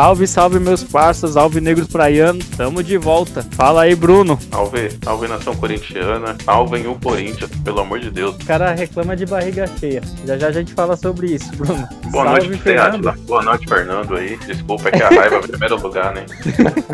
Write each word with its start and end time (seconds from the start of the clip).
Salve, 0.00 0.26
salve, 0.26 0.58
meus 0.58 0.82
parceiros, 0.82 1.36
alvinegros 1.36 1.86
praianos, 1.86 2.46
tamo 2.56 2.82
de 2.82 2.96
volta. 2.96 3.46
Fala 3.50 3.82
aí, 3.82 3.94
Bruno. 3.94 4.38
Salve, 4.50 4.88
salve 5.04 5.28
nação 5.28 5.54
corintiana, 5.54 6.34
salvem 6.42 6.86
o 6.86 6.94
Corinthians, 6.94 7.50
pelo 7.62 7.80
amor 7.80 8.00
de 8.00 8.10
Deus. 8.10 8.34
O 8.36 8.46
cara 8.46 8.72
reclama 8.72 9.14
de 9.14 9.26
barriga 9.26 9.66
cheia. 9.78 10.00
Já 10.24 10.38
já 10.38 10.46
a 10.46 10.52
gente 10.52 10.72
fala 10.72 10.96
sobre 10.96 11.34
isso, 11.34 11.54
Bruno. 11.54 11.86
Boa 12.06 12.24
salve, 12.24 12.48
noite, 12.48 12.62
Fernando. 12.62 13.12
Boa 13.26 13.42
noite, 13.42 13.68
Fernando 13.68 14.16
aí. 14.16 14.38
Desculpa, 14.46 14.88
é 14.88 14.92
que 14.92 15.02
a 15.02 15.08
raiva 15.10 15.36
é 15.36 15.38
em 15.38 15.42
primeiro 15.42 15.82
lugar, 15.82 16.14
né? 16.14 16.24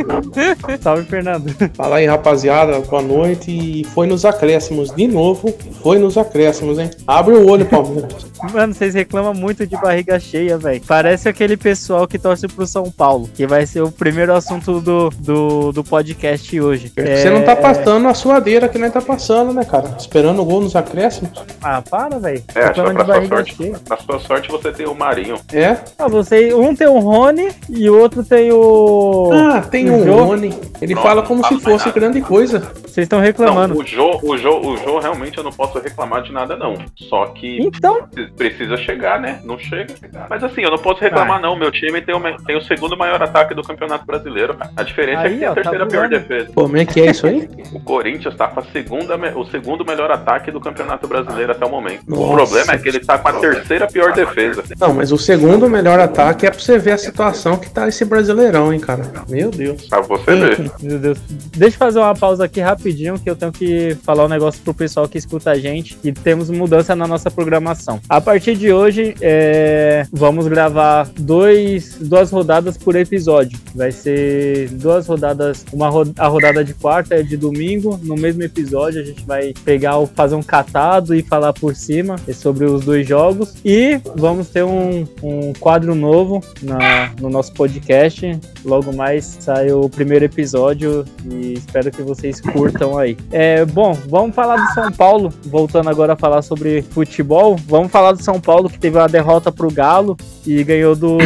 salve, 0.82 1.04
Fernando. 1.04 1.54
Fala 1.74 1.98
aí, 1.98 2.06
rapaziada, 2.06 2.80
boa 2.80 3.02
noite. 3.02 3.52
E 3.52 3.84
foi 3.84 4.08
nos 4.08 4.24
acréscimos, 4.24 4.92
de 4.92 5.06
novo, 5.06 5.56
foi 5.80 6.00
nos 6.00 6.18
acréscimos, 6.18 6.76
hein? 6.76 6.90
Abre 7.06 7.36
o 7.36 7.48
olho, 7.48 7.66
Palmeiras. 7.66 8.26
Mano, 8.52 8.74
vocês 8.74 8.94
reclamam 8.94 9.34
muito 9.34 9.66
de 9.66 9.76
barriga 9.76 10.18
cheia, 10.18 10.58
velho. 10.58 10.80
Parece 10.86 11.28
aquele 11.28 11.56
pessoal 11.56 12.06
que 12.06 12.18
torce 12.18 12.46
pro 12.48 12.66
São 12.66 12.90
Paulo, 12.96 13.28
que 13.34 13.46
vai 13.46 13.66
ser 13.66 13.82
o 13.82 13.90
primeiro 13.90 14.34
assunto 14.34 14.80
do, 14.80 15.10
do, 15.10 15.72
do 15.72 15.84
podcast 15.84 16.60
hoje. 16.60 16.92
É... 16.96 17.16
Você 17.16 17.30
não 17.30 17.42
tá 17.42 17.54
passando 17.54 18.08
a 18.08 18.14
suadeira 18.14 18.68
que 18.68 18.78
nem 18.78 18.90
tá 18.90 19.00
passando, 19.00 19.52
né, 19.52 19.64
cara? 19.64 19.94
Esperando 19.98 20.40
o 20.40 20.44
gol 20.44 20.60
nos 20.60 20.74
acréscimos. 20.74 21.30
Ah, 21.62 21.82
para, 21.82 22.18
velho. 22.18 22.42
É, 22.54 22.64
acho 22.64 22.82
que 22.82 22.94
pra 22.94 23.04
sua, 23.04 23.26
sorte, 23.26 23.72
pra 23.84 23.96
sua 23.98 24.18
sorte 24.20 24.48
você 24.50 24.72
tem 24.72 24.86
o 24.86 24.94
Marinho. 24.94 25.36
É? 25.52 25.76
Ah, 25.98 26.08
você, 26.08 26.54
um 26.54 26.74
tem 26.74 26.86
o 26.86 26.98
Rony 26.98 27.50
e 27.68 27.88
o 27.90 27.98
outro 27.98 28.24
tem 28.24 28.50
o. 28.50 29.30
Ah, 29.32 29.60
tem 29.60 29.90
o, 29.90 29.96
o 29.96 30.24
Rony. 30.24 30.54
Ele 30.80 30.94
fala 30.94 31.22
como 31.22 31.46
se 31.46 31.58
fosse 31.60 31.86
nada. 31.86 32.00
grande 32.00 32.20
coisa. 32.20 32.60
Vocês 32.96 33.04
estão 33.04 33.20
reclamando. 33.20 33.74
Não, 33.74 33.82
o 33.82 33.86
Jô, 33.86 34.20
o, 34.22 34.38
Jô, 34.38 34.58
o 34.58 34.76
Jô 34.78 34.98
realmente 34.98 35.36
eu 35.36 35.44
não 35.44 35.52
posso 35.52 35.78
reclamar 35.78 36.22
de 36.22 36.32
nada, 36.32 36.56
não. 36.56 36.76
Só 36.96 37.26
que 37.26 37.58
então... 37.60 38.08
precisa 38.36 38.76
chegar, 38.78 39.20
né? 39.20 39.40
Não 39.44 39.58
chega. 39.58 39.94
Mas 40.30 40.42
assim, 40.42 40.62
eu 40.62 40.70
não 40.70 40.78
posso 40.78 41.00
reclamar, 41.00 41.40
não. 41.40 41.56
Meu 41.56 41.70
time 41.70 42.00
tem 42.00 42.14
o, 42.14 42.36
tem 42.44 42.56
o 42.56 42.62
segundo 42.76 42.96
maior 42.96 43.22
ataque 43.22 43.54
do 43.54 43.62
Campeonato 43.62 44.06
Brasileiro. 44.06 44.56
A 44.76 44.82
diferença 44.82 45.22
aí, 45.22 45.26
é 45.26 45.30
que 45.32 45.38
tem 45.38 45.48
a 45.48 45.48
tá 45.48 45.54
terceira 45.54 45.84
tá 45.84 45.90
pior 45.90 46.08
defesa. 46.08 46.50
Como 46.54 46.76
é 46.76 46.84
que 46.84 47.00
é 47.00 47.10
isso 47.10 47.26
aí? 47.26 47.48
o 47.72 47.80
Corinthians 47.80 48.34
tá 48.36 48.48
com 48.48 48.60
a 48.60 48.62
segunda, 48.64 49.16
o 49.36 49.44
segundo 49.46 49.84
melhor 49.84 50.10
ataque 50.10 50.50
do 50.50 50.60
Campeonato 50.60 51.06
Brasileiro 51.08 51.52
até 51.52 51.64
o 51.64 51.70
momento. 51.70 52.02
Nossa. 52.06 52.22
O 52.22 52.36
problema 52.36 52.72
é 52.72 52.78
que 52.78 52.88
ele 52.88 53.00
tá 53.00 53.18
com 53.18 53.28
a 53.28 53.32
terceira 53.34 53.86
pior 53.86 54.12
defesa. 54.12 54.62
Não, 54.78 54.94
mas 54.94 55.12
o 55.12 55.18
segundo 55.18 55.68
melhor 55.68 55.98
ataque 55.98 56.46
é 56.46 56.50
pra 56.50 56.58
você 56.58 56.78
ver 56.78 56.92
a 56.92 56.98
situação 56.98 57.56
que 57.56 57.70
tá 57.70 57.88
esse 57.88 58.04
brasileirão, 58.04 58.72
hein, 58.72 58.80
cara. 58.80 59.04
Meu 59.28 59.50
Deus. 59.50 59.86
Pra 59.86 60.00
você 60.00 60.34
ver. 60.34 60.70
Meu 60.82 60.98
Deus. 60.98 61.18
Deixa 61.56 61.74
eu 61.74 61.78
fazer 61.78 61.98
uma 61.98 62.14
pausa 62.14 62.44
aqui 62.44 62.60
rapidinho 62.60 63.18
que 63.18 63.28
eu 63.28 63.36
tenho 63.36 63.52
que 63.52 63.96
falar 64.02 64.24
um 64.24 64.28
negócio 64.28 64.60
pro 64.62 64.74
pessoal 64.74 65.08
que 65.08 65.18
escuta 65.18 65.50
a 65.50 65.58
gente 65.58 65.98
e 66.04 66.12
temos 66.12 66.50
mudança 66.50 66.94
na 66.94 67.06
nossa 67.06 67.30
programação. 67.30 68.00
A 68.08 68.20
partir 68.20 68.56
de 68.56 68.72
hoje, 68.72 69.14
é, 69.20 70.06
vamos 70.12 70.46
gravar 70.48 71.08
dois, 71.18 71.96
duas 72.00 72.30
rodadas 72.30 72.65
por 72.74 72.96
episódio. 72.96 73.58
Vai 73.74 73.92
ser 73.92 74.70
duas 74.70 75.06
rodadas, 75.06 75.66
uma 75.70 75.88
a 76.18 76.26
rodada 76.26 76.64
de 76.64 76.72
quarta 76.72 77.16
e 77.16 77.22
de 77.22 77.36
domingo. 77.36 78.00
No 78.02 78.14
mesmo 78.14 78.42
episódio, 78.42 79.02
a 79.02 79.04
gente 79.04 79.22
vai 79.26 79.52
pegar, 79.64 79.94
fazer 80.14 80.34
um 80.34 80.42
catado 80.42 81.14
e 81.14 81.22
falar 81.22 81.52
por 81.52 81.76
cima 81.76 82.16
sobre 82.32 82.64
os 82.64 82.84
dois 82.84 83.06
jogos. 83.06 83.54
E 83.62 84.00
vamos 84.16 84.48
ter 84.48 84.64
um, 84.64 85.06
um 85.22 85.52
quadro 85.60 85.94
novo 85.94 86.42
na, 86.62 87.12
no 87.20 87.28
nosso 87.28 87.52
podcast. 87.52 88.38
Logo 88.64 88.94
mais 88.94 89.36
sai 89.40 89.70
o 89.70 89.88
primeiro 89.88 90.24
episódio 90.24 91.04
e 91.30 91.54
espero 91.54 91.90
que 91.90 92.02
vocês 92.02 92.40
curtam 92.40 92.96
aí. 92.98 93.16
É, 93.30 93.64
bom, 93.64 93.92
vamos 94.08 94.34
falar 94.34 94.56
do 94.56 94.72
São 94.72 94.90
Paulo, 94.92 95.32
voltando 95.44 95.90
agora 95.90 96.14
a 96.14 96.16
falar 96.16 96.42
sobre 96.42 96.82
futebol. 96.82 97.56
Vamos 97.66 97.90
falar 97.90 98.12
do 98.12 98.22
São 98.22 98.40
Paulo 98.40 98.70
que 98.70 98.78
teve 98.78 98.96
uma 98.96 99.08
derrota 99.08 99.52
pro 99.52 99.70
Galo 99.70 100.16
e 100.46 100.62
ganhou 100.64 100.94
do 100.94 101.18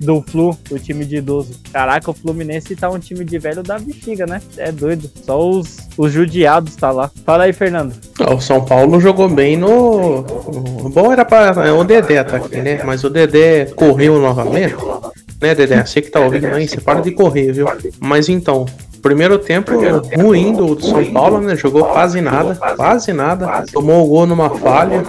do 0.00 0.22
Flu, 0.22 0.56
o 0.70 0.78
time 0.78 1.04
de 1.04 1.16
idoso. 1.16 1.54
Caraca, 1.72 2.10
o 2.10 2.14
Fluminense 2.14 2.76
tá 2.76 2.88
um 2.90 2.98
time 2.98 3.24
de 3.24 3.38
velho 3.38 3.62
da 3.62 3.78
bexiga, 3.78 4.26
né? 4.26 4.40
É 4.56 4.70
doido. 4.70 5.10
Só 5.24 5.48
os, 5.48 5.78
os 5.96 6.12
judiados 6.12 6.76
tá 6.76 6.90
lá. 6.90 7.10
Fala 7.24 7.44
aí, 7.44 7.52
Fernando. 7.52 7.94
O 8.30 8.40
São 8.40 8.64
Paulo 8.64 9.00
jogou 9.00 9.28
bem 9.28 9.56
no. 9.56 10.22
Bom 10.92 11.12
era 11.12 11.24
para 11.24 11.74
o 11.74 11.84
Dedé 11.84 12.22
tá 12.24 12.36
aqui, 12.36 12.56
né? 12.56 12.82
Mas 12.84 13.04
o 13.04 13.10
Dedé 13.10 13.66
correu 13.66 14.20
novamente. 14.20 14.74
Né, 15.40 15.54
Dedé? 15.54 15.84
Você 15.84 16.00
que 16.00 16.10
tá 16.10 16.20
ouvindo 16.20 16.46
aí, 16.46 16.66
você 16.66 16.80
para 16.80 17.00
de 17.00 17.10
correr, 17.10 17.52
viu? 17.52 17.66
Mas 18.00 18.28
então, 18.28 18.66
primeiro 19.02 19.38
tempo 19.38 19.72
ruim 20.16 20.52
do, 20.52 20.80
São 20.80 21.04
Paulo, 21.12 21.40
né? 21.40 21.54
Jogou 21.56 21.84
quase 21.84 22.20
nada, 22.20 22.54
quase 22.76 23.12
nada. 23.12 23.64
Tomou 23.72 24.04
o 24.04 24.08
gol 24.08 24.26
numa 24.26 24.50
falha. 24.50 25.02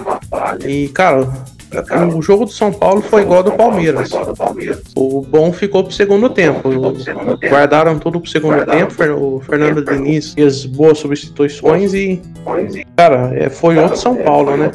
E, 0.66 0.88
cara, 0.88 1.26
o 2.14 2.22
jogo 2.22 2.44
do 2.44 2.52
São 2.52 2.72
Paulo 2.72 3.00
foi 3.02 3.22
igual 3.22 3.42
do 3.42 3.52
Palmeiras. 3.52 4.10
O 4.94 5.22
bom 5.22 5.52
ficou 5.52 5.84
pro 5.84 5.92
segundo 5.92 6.28
tempo. 6.30 6.70
Guardaram 7.48 7.98
tudo 7.98 8.20
pro 8.20 8.30
segundo 8.30 8.64
tempo. 8.66 8.94
O 9.14 9.40
Fernando 9.40 9.84
Diniz 9.84 10.34
fez 10.34 10.64
boas 10.64 10.98
substituições 10.98 11.94
e, 11.94 12.20
cara, 12.96 13.32
é, 13.34 13.48
foi 13.48 13.76
outro 13.78 13.96
São 13.96 14.16
Paulo, 14.16 14.56
né? 14.56 14.70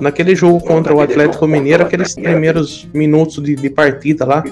Naquele 0.00 0.34
jogo 0.34 0.60
contra 0.60 0.94
o 0.94 1.00
Atlético 1.00 1.46
Mineiro, 1.46 1.82
aqueles 1.82 2.14
primeiros 2.14 2.88
minutos 2.92 3.42
de, 3.42 3.54
de 3.54 3.70
partida 3.70 4.24
lá, 4.24 4.44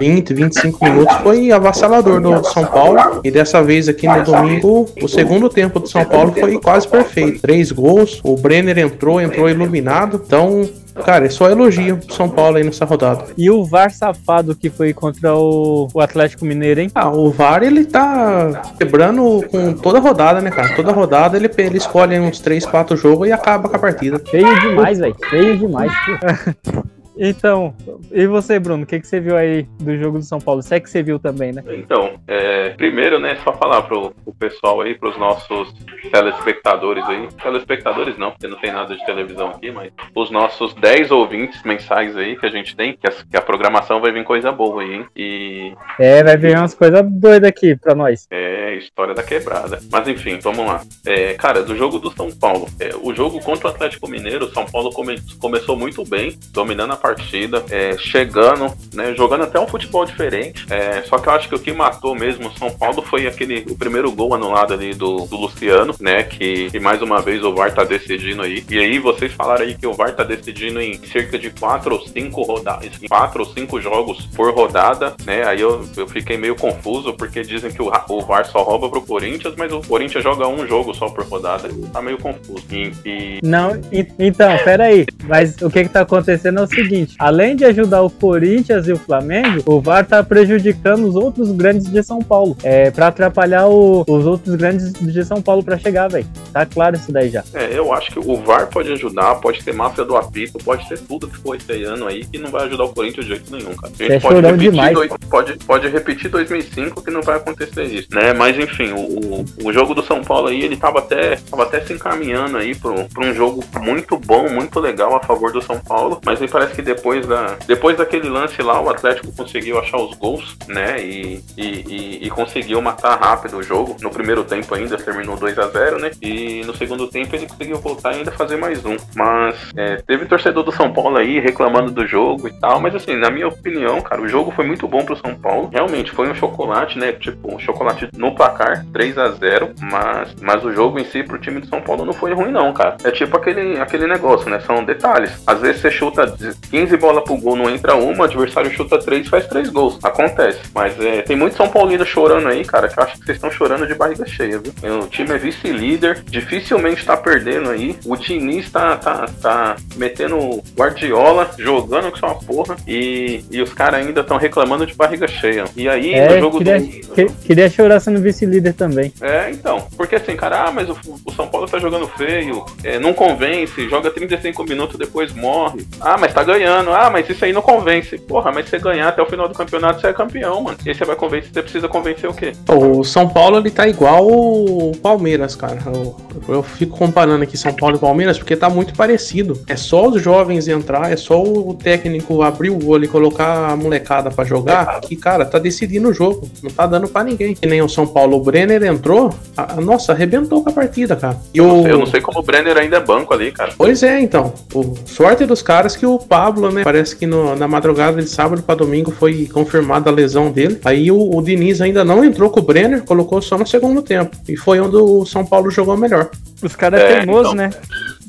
20, 0.00 0.34
25 0.34 0.84
minutos, 0.84 1.14
foi 1.16 1.50
avassalador 1.50 2.20
do 2.20 2.44
São 2.44 2.64
Paulo. 2.64 3.20
E 3.22 3.30
dessa 3.30 3.62
vez 3.62 3.88
aqui 3.88 4.06
no 4.06 4.22
domingo, 4.22 4.88
o 5.02 5.08
segundo 5.08 5.48
tempo 5.48 5.80
do 5.80 5.88
São 5.88 6.04
Paulo 6.04 6.32
foi 6.32 6.58
quase 6.60 6.88
perfeito. 6.88 7.40
Três 7.40 7.70
gols, 7.72 8.20
o 8.22 8.36
Brenner 8.36 8.78
entrou, 8.78 9.20
entrou 9.20 9.48
iluminado. 9.48 10.20
Então, 10.24 10.68
Cara, 11.02 11.26
é 11.26 11.28
só 11.28 11.50
elogio 11.50 11.96
pro 11.96 12.14
São 12.14 12.28
Paulo 12.28 12.56
aí 12.56 12.64
nessa 12.64 12.84
rodada. 12.84 13.24
E 13.36 13.50
o 13.50 13.64
VAR 13.64 13.90
safado 13.90 14.54
que 14.54 14.70
foi 14.70 14.92
contra 14.92 15.34
o, 15.34 15.88
o 15.92 16.00
Atlético 16.00 16.44
Mineiro, 16.44 16.80
hein? 16.80 16.90
Ah, 16.94 17.10
o 17.10 17.30
VAR 17.30 17.62
ele 17.62 17.84
tá 17.84 18.62
quebrando 18.78 19.44
com 19.50 19.72
toda 19.74 19.98
rodada, 19.98 20.40
né, 20.40 20.50
cara? 20.50 20.74
Toda 20.76 20.92
rodada 20.92 21.36
ele, 21.36 21.50
ele 21.58 21.78
escolhe 21.78 22.18
uns 22.18 22.40
3, 22.40 22.64
4 22.64 22.96
jogos 22.96 23.28
e 23.28 23.32
acaba 23.32 23.68
com 23.68 23.76
a 23.76 23.78
partida. 23.78 24.20
Feio 24.30 24.60
demais, 24.60 24.98
velho. 24.98 25.16
Feio 25.30 25.58
demais. 25.58 25.92
Então, 27.16 27.74
e 28.10 28.26
você, 28.26 28.58
Bruno, 28.58 28.84
o 28.84 28.86
que, 28.86 29.00
que 29.00 29.06
você 29.06 29.20
viu 29.20 29.36
aí 29.36 29.62
do 29.80 29.96
jogo 29.96 30.18
do 30.18 30.24
São 30.24 30.40
Paulo? 30.40 30.62
Se 30.62 30.74
é 30.74 30.80
que 30.80 30.90
você 30.90 31.02
viu 31.02 31.18
também, 31.18 31.52
né? 31.52 31.62
Então, 31.68 32.20
é, 32.26 32.70
primeiro, 32.70 33.18
né, 33.18 33.36
só 33.44 33.52
falar 33.52 33.82
pro, 33.82 34.10
pro 34.10 34.34
pessoal 34.34 34.80
aí, 34.80 34.94
pros 34.94 35.16
nossos 35.18 35.72
telespectadores 36.10 37.04
aí. 37.04 37.28
Telespectadores 37.42 38.18
não, 38.18 38.30
porque 38.30 38.46
não 38.46 38.58
tem 38.58 38.72
nada 38.72 38.96
de 38.96 39.04
televisão 39.04 39.48
aqui, 39.48 39.70
mas 39.70 39.92
os 40.14 40.30
nossos 40.30 40.74
10 40.74 41.10
ouvintes 41.10 41.62
mensais 41.62 42.16
aí 42.16 42.36
que 42.36 42.46
a 42.46 42.50
gente 42.50 42.76
tem, 42.76 42.96
que 42.96 43.06
a, 43.06 43.10
que 43.10 43.36
a 43.36 43.42
programação 43.42 44.00
vai 44.00 44.12
vir 44.12 44.24
coisa 44.24 44.50
boa 44.50 44.82
aí, 44.82 44.94
hein? 44.94 45.06
E. 45.16 45.72
É, 45.98 46.22
vai 46.22 46.36
vir 46.36 46.56
umas 46.56 46.74
coisas 46.74 47.02
doidas 47.10 47.48
aqui 47.48 47.76
pra 47.76 47.94
nós. 47.94 48.26
É, 48.30 48.74
história 48.74 49.14
da 49.14 49.22
quebrada. 49.22 49.80
Mas 49.90 50.08
enfim, 50.08 50.38
vamos 50.40 50.66
lá. 50.66 50.82
É, 51.06 51.34
cara, 51.34 51.62
do 51.62 51.76
jogo 51.76 51.98
do 51.98 52.10
São 52.10 52.30
Paulo. 52.30 52.66
É, 52.80 52.90
o 53.02 53.14
jogo 53.14 53.40
contra 53.40 53.68
o 53.68 53.70
Atlético 53.70 54.08
Mineiro, 54.08 54.46
o 54.46 54.50
São 54.50 54.64
Paulo 54.64 54.90
come, 54.90 55.16
começou 55.38 55.76
muito 55.76 56.04
bem, 56.04 56.38
dominando 56.52 56.92
a 56.92 56.96
partida, 57.04 57.62
é, 57.70 57.98
chegando, 57.98 58.72
né, 58.94 59.14
jogando 59.14 59.44
até 59.44 59.60
um 59.60 59.66
futebol 59.66 60.06
diferente. 60.06 60.64
É, 60.70 61.02
só 61.02 61.18
que 61.18 61.28
eu 61.28 61.32
acho 61.34 61.50
que 61.50 61.54
o 61.54 61.58
que 61.58 61.70
matou 61.70 62.14
mesmo 62.14 62.48
o 62.48 62.58
São 62.58 62.70
Paulo 62.70 63.02
foi 63.02 63.26
aquele 63.26 63.66
o 63.68 63.76
primeiro 63.76 64.10
gol 64.10 64.32
anulado 64.32 64.72
ali 64.72 64.94
do, 64.94 65.26
do 65.26 65.36
Luciano, 65.36 65.94
né? 66.00 66.22
Que, 66.22 66.70
que, 66.70 66.80
mais 66.80 67.02
uma 67.02 67.20
vez 67.20 67.44
o 67.44 67.54
VAR 67.54 67.74
tá 67.74 67.84
decidindo 67.84 68.40
aí. 68.40 68.64
E 68.70 68.78
aí 68.78 68.98
vocês 68.98 69.30
falaram 69.34 69.66
aí 69.66 69.74
que 69.74 69.86
o 69.86 69.92
VAR 69.92 70.16
tá 70.16 70.24
decidindo 70.24 70.80
em 70.80 70.98
cerca 71.06 71.38
de 71.38 71.50
quatro 71.50 71.94
ou 71.94 72.08
cinco 72.08 72.42
rodadas, 72.42 72.90
quatro 73.06 73.40
ou 73.42 73.52
cinco 73.52 73.78
jogos 73.82 74.24
por 74.34 74.54
rodada, 74.54 75.14
né? 75.26 75.46
Aí 75.46 75.60
eu, 75.60 75.86
eu 75.98 76.08
fiquei 76.08 76.38
meio 76.38 76.56
confuso 76.56 77.12
porque 77.12 77.42
dizem 77.42 77.70
que 77.70 77.82
o, 77.82 77.92
o 78.08 78.20
VAR 78.22 78.46
só 78.46 78.62
rouba 78.62 78.88
pro 78.88 79.02
Corinthians, 79.02 79.54
mas 79.58 79.70
o 79.70 79.82
Corinthians 79.82 80.24
joga 80.24 80.48
um 80.48 80.66
jogo 80.66 80.94
só 80.94 81.10
por 81.10 81.26
rodada. 81.26 81.68
Tá 81.92 82.00
meio 82.00 82.16
confuso. 82.16 82.64
E, 82.72 82.92
e... 83.04 83.40
Não, 83.42 83.72
então, 84.18 84.56
peraí. 84.64 85.04
Mas 85.24 85.60
o 85.60 85.68
que 85.68 85.82
que 85.82 85.90
tá 85.90 86.00
acontecendo 86.00 86.60
é 86.60 86.62
o 86.62 86.66
seguinte 86.66 86.93
seguinte: 86.94 87.16
além 87.18 87.56
de 87.56 87.64
ajudar 87.64 88.02
o 88.02 88.10
Corinthians 88.10 88.86
e 88.88 88.92
o 88.92 88.96
Flamengo, 88.96 89.62
o 89.66 89.80
VAR 89.80 90.06
tá 90.06 90.22
prejudicando 90.22 91.04
os 91.08 91.16
outros 91.16 91.50
grandes 91.52 91.86
de 91.90 92.02
São 92.02 92.20
Paulo. 92.20 92.56
É, 92.62 92.90
pra 92.90 93.08
atrapalhar 93.08 93.66
o- 93.68 94.04
os 94.06 94.26
outros 94.26 94.54
grandes 94.54 94.92
de 94.92 95.24
São 95.24 95.40
Paulo 95.42 95.62
pra 95.62 95.78
chegar, 95.78 96.08
velho. 96.08 96.26
Tá 96.52 96.64
claro 96.66 96.96
isso 96.96 97.12
daí 97.12 97.28
já. 97.30 97.42
É, 97.52 97.76
eu 97.76 97.92
acho 97.92 98.12
que 98.12 98.18
o 98.18 98.36
VAR 98.36 98.68
pode 98.68 98.92
ajudar, 98.92 99.34
pode 99.36 99.62
ter 99.64 99.72
máfia 99.74 100.04
do 100.04 100.16
apito, 100.16 100.58
pode 100.58 100.88
ter 100.88 100.98
tudo 101.00 101.28
que 101.28 101.36
foi 101.38 101.56
esse 101.56 101.82
ano 101.84 102.06
aí 102.06 102.24
que 102.24 102.38
não 102.38 102.50
vai 102.50 102.64
ajudar 102.66 102.84
o 102.84 102.88
Corinthians 102.94 103.26
de 103.26 103.32
jeito 103.34 103.50
nenhum, 103.50 103.74
cara. 103.74 103.92
A 103.92 103.96
Você 103.96 104.12
é 104.12 104.20
chorão 104.20 104.56
demais. 104.56 104.94
dois- 104.94 105.12
pode, 105.28 105.56
pode 105.58 105.88
repetir 105.88 106.30
2005 106.30 107.02
que 107.02 107.10
não 107.10 107.22
vai 107.22 107.36
acontecer 107.36 107.84
isso, 107.84 108.08
né? 108.12 108.32
Mas 108.32 108.58
enfim, 108.58 108.92
o, 108.92 109.44
o, 109.64 109.72
jogo 109.72 109.94
do 109.94 110.02
São 110.04 110.22
Paulo 110.22 110.48
aí, 110.48 110.62
ele 110.62 110.76
tava 110.76 110.98
até, 111.00 111.36
tava 111.50 111.64
até 111.64 111.80
se 111.80 111.92
encaminhando 111.92 112.56
aí 112.58 112.74
pro 112.74 112.94
um 113.18 113.34
jogo 113.34 113.64
muito 113.80 114.16
bom, 114.16 114.48
muito 114.48 114.78
legal 114.80 115.14
a 115.16 115.20
favor 115.20 115.52
do 115.52 115.62
São 115.62 115.78
Paulo, 115.80 116.20
mas 116.24 116.40
me 116.40 116.48
parece 116.48 116.74
que 116.74 116.82
depois, 116.84 117.26
da, 117.26 117.56
depois 117.66 117.96
daquele 117.96 118.28
lance 118.28 118.60
lá, 118.62 118.80
o 118.80 118.88
Atlético 118.90 119.32
conseguiu 119.32 119.78
achar 119.78 119.96
os 119.98 120.14
gols, 120.16 120.56
né? 120.68 121.00
E, 121.02 121.42
e, 121.56 121.64
e- 121.66 122.26
e 122.26 122.30
conseguiu 122.30 122.80
matar 122.80 123.18
rápido 123.18 123.56
o 123.58 123.62
jogo. 123.62 123.96
No 124.00 124.10
primeiro 124.10 124.44
tempo 124.44 124.74
ainda 124.74 124.96
terminou 124.96 125.36
2 125.36 125.58
a 125.58 125.66
0 125.68 125.98
né? 125.98 126.10
E 126.22 126.62
no 126.64 126.74
segundo 126.76 127.08
tempo 127.08 127.34
ele 127.34 127.46
conseguiu 127.46 127.78
voltar 127.78 128.12
e 128.12 128.18
ainda 128.18 128.30
fazer 128.32 128.56
mais 128.56 128.84
um. 128.84 128.96
Mas 129.16 129.56
é, 129.76 129.96
teve 130.06 130.26
torcedor 130.26 130.62
do 130.62 130.72
São 130.72 130.92
Paulo 130.92 131.16
aí 131.16 131.40
reclamando 131.40 131.90
do 131.90 132.06
jogo 132.06 132.46
e 132.48 132.52
tal, 132.60 132.78
mas 132.80 132.94
assim, 132.94 133.16
na 133.16 133.30
minha 133.30 133.48
opinião, 133.48 134.00
cara, 134.00 134.20
o 134.22 134.28
jogo 134.28 134.50
foi 134.50 134.64
muito 134.66 134.86
bom 134.86 135.04
pro 135.04 135.16
São 135.16 135.34
Paulo. 135.34 135.70
Realmente 135.72 136.10
foi 136.12 136.28
um 136.28 136.34
chocolate, 136.34 136.98
né? 136.98 137.12
Tipo, 137.12 137.54
um 137.54 137.58
chocolate 137.58 138.08
no 138.16 138.34
placar, 138.34 138.84
3 138.92 139.16
a 139.18 139.28
0 139.30 139.72
mas, 139.80 140.34
mas 140.40 140.64
o 140.64 140.72
jogo 140.72 140.98
em 140.98 141.04
si 141.04 141.22
pro 141.22 141.38
time 141.38 141.60
do 141.60 141.66
São 141.66 141.80
Paulo 141.80 142.04
não 142.04 142.12
foi 142.12 142.32
ruim, 142.32 142.50
não, 142.50 142.72
cara. 142.72 142.96
É 143.04 143.10
tipo 143.10 143.36
aquele, 143.36 143.78
aquele 143.80 144.06
negócio, 144.06 144.48
né? 144.50 144.60
São 144.60 144.84
detalhes. 144.84 145.42
Às 145.46 145.60
vezes 145.60 145.80
você 145.80 145.90
chuta 145.90 146.26
15 146.74 146.96
bolas 146.96 147.22
pro 147.22 147.36
gol, 147.36 147.54
não 147.54 147.70
entra 147.70 147.94
uma, 147.94 148.22
o 148.22 148.24
adversário 148.24 148.68
chuta 148.72 148.98
3 148.98 149.28
faz 149.28 149.46
3 149.46 149.68
gols. 149.68 149.96
Acontece. 150.02 150.58
Mas 150.74 150.98
é, 151.00 151.22
tem 151.22 151.36
muito 151.36 151.56
São 151.56 151.68
Paulino 151.68 152.04
chorando 152.04 152.48
aí, 152.48 152.64
cara, 152.64 152.88
que 152.88 152.98
eu 152.98 153.04
acho 153.04 153.12
que 153.12 153.24
vocês 153.24 153.36
estão 153.36 153.48
chorando 153.50 153.86
de 153.86 153.94
barriga 153.94 154.26
cheia, 154.26 154.58
viu? 154.58 154.72
O 155.02 155.06
time 155.06 155.30
é 155.30 155.38
vice-líder, 155.38 156.24
dificilmente 156.28 157.04
tá 157.04 157.16
perdendo 157.16 157.70
aí. 157.70 157.96
O 158.04 158.16
Diniz 158.16 158.68
tá, 158.72 158.96
tá, 158.96 159.26
tá 159.40 159.76
metendo 159.96 160.36
Guardiola, 160.76 161.52
jogando 161.56 162.10
com 162.10 162.16
sua 162.16 162.34
porra, 162.34 162.76
e, 162.88 163.44
e 163.52 163.62
os 163.62 163.72
caras 163.72 164.04
ainda 164.04 164.20
estão 164.22 164.36
reclamando 164.36 164.84
de 164.84 164.94
barriga 164.94 165.28
cheia. 165.28 165.64
E 165.76 165.88
aí, 165.88 166.12
É, 166.12 166.34
no 166.34 166.40
jogo 166.40 166.58
queria, 166.58 166.80
do. 166.80 166.86
que- 167.14 167.26
queria 167.46 167.70
chorar 167.70 168.00
sendo 168.00 168.20
vice-líder 168.20 168.74
também. 168.74 169.12
É, 169.20 169.48
então. 169.50 169.86
Porque 169.96 170.16
assim, 170.16 170.34
cara, 170.34 170.64
ah, 170.64 170.72
mas 170.72 170.88
o, 170.90 170.96
o 171.24 171.30
São 171.32 171.46
Paulo 171.46 171.68
tá 171.68 171.78
jogando 171.78 172.08
feio, 172.08 172.64
é, 172.82 172.98
não 172.98 173.12
convence, 173.12 173.88
joga 173.88 174.10
35 174.10 174.64
minutos, 174.64 174.98
depois 174.98 175.32
morre. 175.32 175.86
Ah, 176.00 176.16
mas 176.18 176.34
tá 176.34 176.42
ganhando. 176.42 176.63
Ah, 176.66 177.10
mas 177.10 177.28
isso 177.28 177.44
aí 177.44 177.52
não 177.52 177.62
convence. 177.62 178.18
Porra, 178.18 178.50
mas 178.52 178.68
você 178.68 178.78
ganhar 178.78 179.08
até 179.08 179.22
o 179.22 179.26
final 179.26 179.48
do 179.48 179.54
campeonato, 179.54 180.00
você 180.00 180.08
é 180.08 180.12
campeão, 180.12 180.62
mano. 180.62 180.76
E 180.84 180.88
aí 180.90 180.94
você 180.94 181.04
vai 181.04 181.16
convencer, 181.16 181.50
você 181.52 181.62
precisa 181.62 181.88
convencer 181.88 182.28
o 182.28 182.34
quê? 182.34 182.52
O 182.68 183.04
São 183.04 183.28
Paulo 183.28 183.58
ele 183.58 183.70
tá 183.70 183.86
igual 183.88 184.26
o 184.26 184.92
Palmeiras, 185.02 185.54
cara. 185.54 185.78
Eu, 185.86 186.16
eu 186.48 186.62
fico 186.62 186.96
comparando 186.96 187.42
aqui 187.44 187.56
São 187.56 187.72
Paulo 187.72 187.96
e 187.96 187.98
Palmeiras 187.98 188.38
porque 188.38 188.56
tá 188.56 188.68
muito 188.70 188.94
parecido. 188.94 189.60
É 189.68 189.76
só 189.76 190.08
os 190.08 190.20
jovens 190.22 190.68
entrar, 190.68 191.10
é 191.12 191.16
só 191.16 191.42
o 191.42 191.74
técnico 191.74 192.42
abrir 192.42 192.70
o 192.70 192.88
olho 192.88 193.04
e 193.04 193.08
colocar 193.08 193.70
a 193.70 193.76
molecada 193.76 194.30
pra 194.30 194.44
jogar, 194.44 195.00
que, 195.00 195.16
cara, 195.16 195.44
tá 195.44 195.58
decidindo 195.58 196.08
o 196.08 196.12
jogo. 196.14 196.48
Não 196.62 196.70
tá 196.70 196.86
dando 196.86 197.08
pra 197.08 197.24
ninguém. 197.24 197.54
Que 197.54 197.66
nem 197.66 197.82
o 197.82 197.88
São 197.88 198.06
Paulo. 198.06 198.36
O 198.36 198.40
Brenner 198.40 198.82
entrou, 198.84 199.30
a- 199.56 199.74
a- 199.74 199.80
nossa, 199.80 200.12
arrebentou 200.12 200.62
com 200.62 200.70
a 200.70 200.72
partida, 200.72 201.16
cara. 201.16 201.36
E 201.52 201.58
Eu, 201.58 201.66
não 201.66 201.80
o... 201.80 201.82
sei, 201.82 201.92
eu 201.92 201.98
não 201.98 202.06
sei 202.06 202.20
como 202.20 202.38
o 202.38 202.42
Brenner 202.42 202.76
ainda 202.76 202.96
é 202.96 203.00
banco 203.00 203.32
ali, 203.34 203.50
cara. 203.52 203.72
Pois 203.76 204.02
é, 204.02 204.20
então. 204.20 204.52
O 204.74 204.94
sorte 205.06 205.44
dos 205.44 205.62
caras 205.62 205.96
que 205.96 206.06
o 206.06 206.18
Pablo, 206.18 206.53
né? 206.60 206.82
Parece 206.84 207.16
que 207.16 207.26
no- 207.26 207.54
na 207.56 207.66
madrugada 207.68 208.20
de 208.22 208.28
sábado 208.28 208.62
pra 208.62 208.74
domingo 208.74 209.10
foi 209.10 209.46
confirmada 209.52 210.10
a 210.10 210.12
lesão 210.12 210.50
dele. 210.50 210.78
Aí 210.84 211.10
o, 211.10 211.36
o 211.36 211.42
Diniz 211.42 211.80
ainda 211.80 212.04
não 212.04 212.24
entrou 212.24 212.50
com 212.50 212.60
o 212.60 212.62
Brenner, 212.62 213.02
colocou 213.04 213.40
só 213.42 213.56
no 213.58 213.66
segundo 213.66 214.02
tempo. 214.02 214.36
E 214.48 214.56
foi 214.56 214.80
onde 214.80 214.96
o 214.96 215.24
São 215.24 215.44
Paulo 215.44 215.70
jogou 215.70 215.96
melhor. 215.96 216.30
Os 216.62 216.74
caras 216.76 217.00
É, 217.00 217.20
teimosos, 217.20 217.52
então. 217.52 217.66
né? 217.66 217.70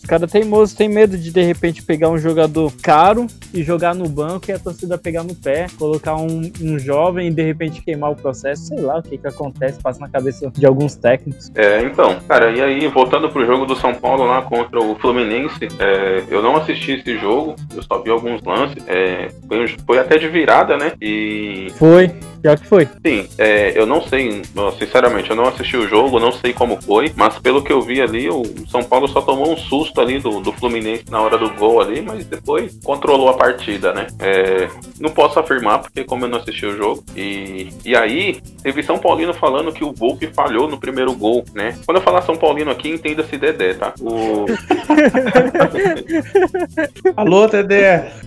Os 0.05 0.07
caras 0.07 0.31
teimosos 0.31 0.75
têm 0.75 0.87
medo 0.87 1.17
de 1.17 1.31
de 1.31 1.41
repente 1.41 1.81
pegar 1.81 2.11
um 2.11 2.17
jogador 2.19 2.71
caro 2.79 3.25
e 3.51 3.63
jogar 3.63 3.95
no 3.95 4.07
banco 4.07 4.45
e 4.49 4.51
a 4.51 4.59
torcida 4.59 4.99
pegar 4.99 5.23
no 5.23 5.33
pé, 5.33 5.65
colocar 5.79 6.15
um, 6.15 6.51
um 6.61 6.77
jovem 6.77 7.29
e 7.29 7.31
de 7.31 7.41
repente 7.41 7.81
queimar 7.81 8.11
o 8.11 8.15
processo. 8.15 8.67
Sei 8.67 8.79
lá 8.81 8.99
o 8.99 9.01
que 9.01 9.17
que 9.17 9.27
acontece, 9.27 9.81
passa 9.81 9.99
na 9.99 10.07
cabeça 10.07 10.51
de 10.55 10.63
alguns 10.63 10.95
técnicos. 10.95 11.51
É, 11.55 11.81
então, 11.81 12.19
cara, 12.27 12.51
e 12.51 12.61
aí, 12.61 12.87
voltando 12.87 13.29
pro 13.29 13.47
jogo 13.47 13.65
do 13.65 13.75
São 13.75 13.95
Paulo 13.95 14.25
lá 14.25 14.43
contra 14.43 14.79
o 14.79 14.93
Fluminense, 14.99 15.67
é, 15.79 16.23
eu 16.29 16.43
não 16.43 16.55
assisti 16.55 16.91
esse 16.91 17.17
jogo, 17.17 17.55
eu 17.75 17.81
só 17.81 17.99
vi 17.99 18.11
alguns 18.11 18.43
lances, 18.43 18.87
é, 18.87 19.29
foi, 19.47 19.75
foi 19.87 19.97
até 19.97 20.19
de 20.19 20.27
virada, 20.27 20.77
né? 20.77 20.91
E 21.01 21.69
Foi, 21.77 22.11
pior 22.43 22.59
que 22.59 22.67
foi. 22.67 22.87
Sim, 23.03 23.27
é, 23.39 23.73
eu 23.75 23.87
não 23.87 24.03
sei, 24.03 24.43
sinceramente, 24.77 25.31
eu 25.31 25.35
não 25.35 25.47
assisti 25.47 25.75
o 25.75 25.87
jogo, 25.87 26.19
não 26.19 26.31
sei 26.31 26.53
como 26.53 26.79
foi, 26.79 27.11
mas 27.15 27.39
pelo 27.39 27.63
que 27.63 27.73
eu 27.73 27.81
vi 27.81 27.99
ali, 27.99 28.29
o 28.29 28.43
São 28.69 28.83
Paulo 28.83 29.07
só 29.07 29.19
tomou 29.19 29.51
um 29.51 29.57
susto 29.57 29.94
ali 30.01 30.19
do, 30.19 30.39
do 30.39 30.51
Fluminense 30.51 31.05
na 31.09 31.21
hora 31.21 31.37
do 31.37 31.49
gol 31.51 31.81
ali, 31.81 32.01
mas 32.01 32.25
depois 32.25 32.77
controlou 32.83 33.29
a 33.29 33.33
partida, 33.33 33.93
né? 33.93 34.07
É, 34.19 34.67
não 34.99 35.09
posso 35.11 35.39
afirmar, 35.39 35.79
porque 35.79 36.03
como 36.03 36.25
eu 36.25 36.29
não 36.29 36.39
assisti 36.39 36.65
o 36.65 36.75
jogo, 36.75 37.03
e, 37.15 37.69
e 37.83 37.95
aí 37.95 38.41
teve 38.63 38.83
São 38.83 38.97
Paulino 38.97 39.33
falando 39.33 39.71
que 39.71 39.83
o 39.83 39.93
Volpe 39.93 40.27
falhou 40.27 40.67
no 40.67 40.79
primeiro 40.79 41.13
gol, 41.13 41.43
né? 41.53 41.77
Quando 41.85 41.97
eu 41.97 42.03
falar 42.03 42.21
São 42.21 42.35
Paulino 42.35 42.71
aqui, 42.71 42.89
entenda-se 42.89 43.37
Dedé, 43.37 43.73
tá? 43.73 43.93
O, 44.01 44.45
Alô, 47.15 47.47
Dedé! 47.47 48.11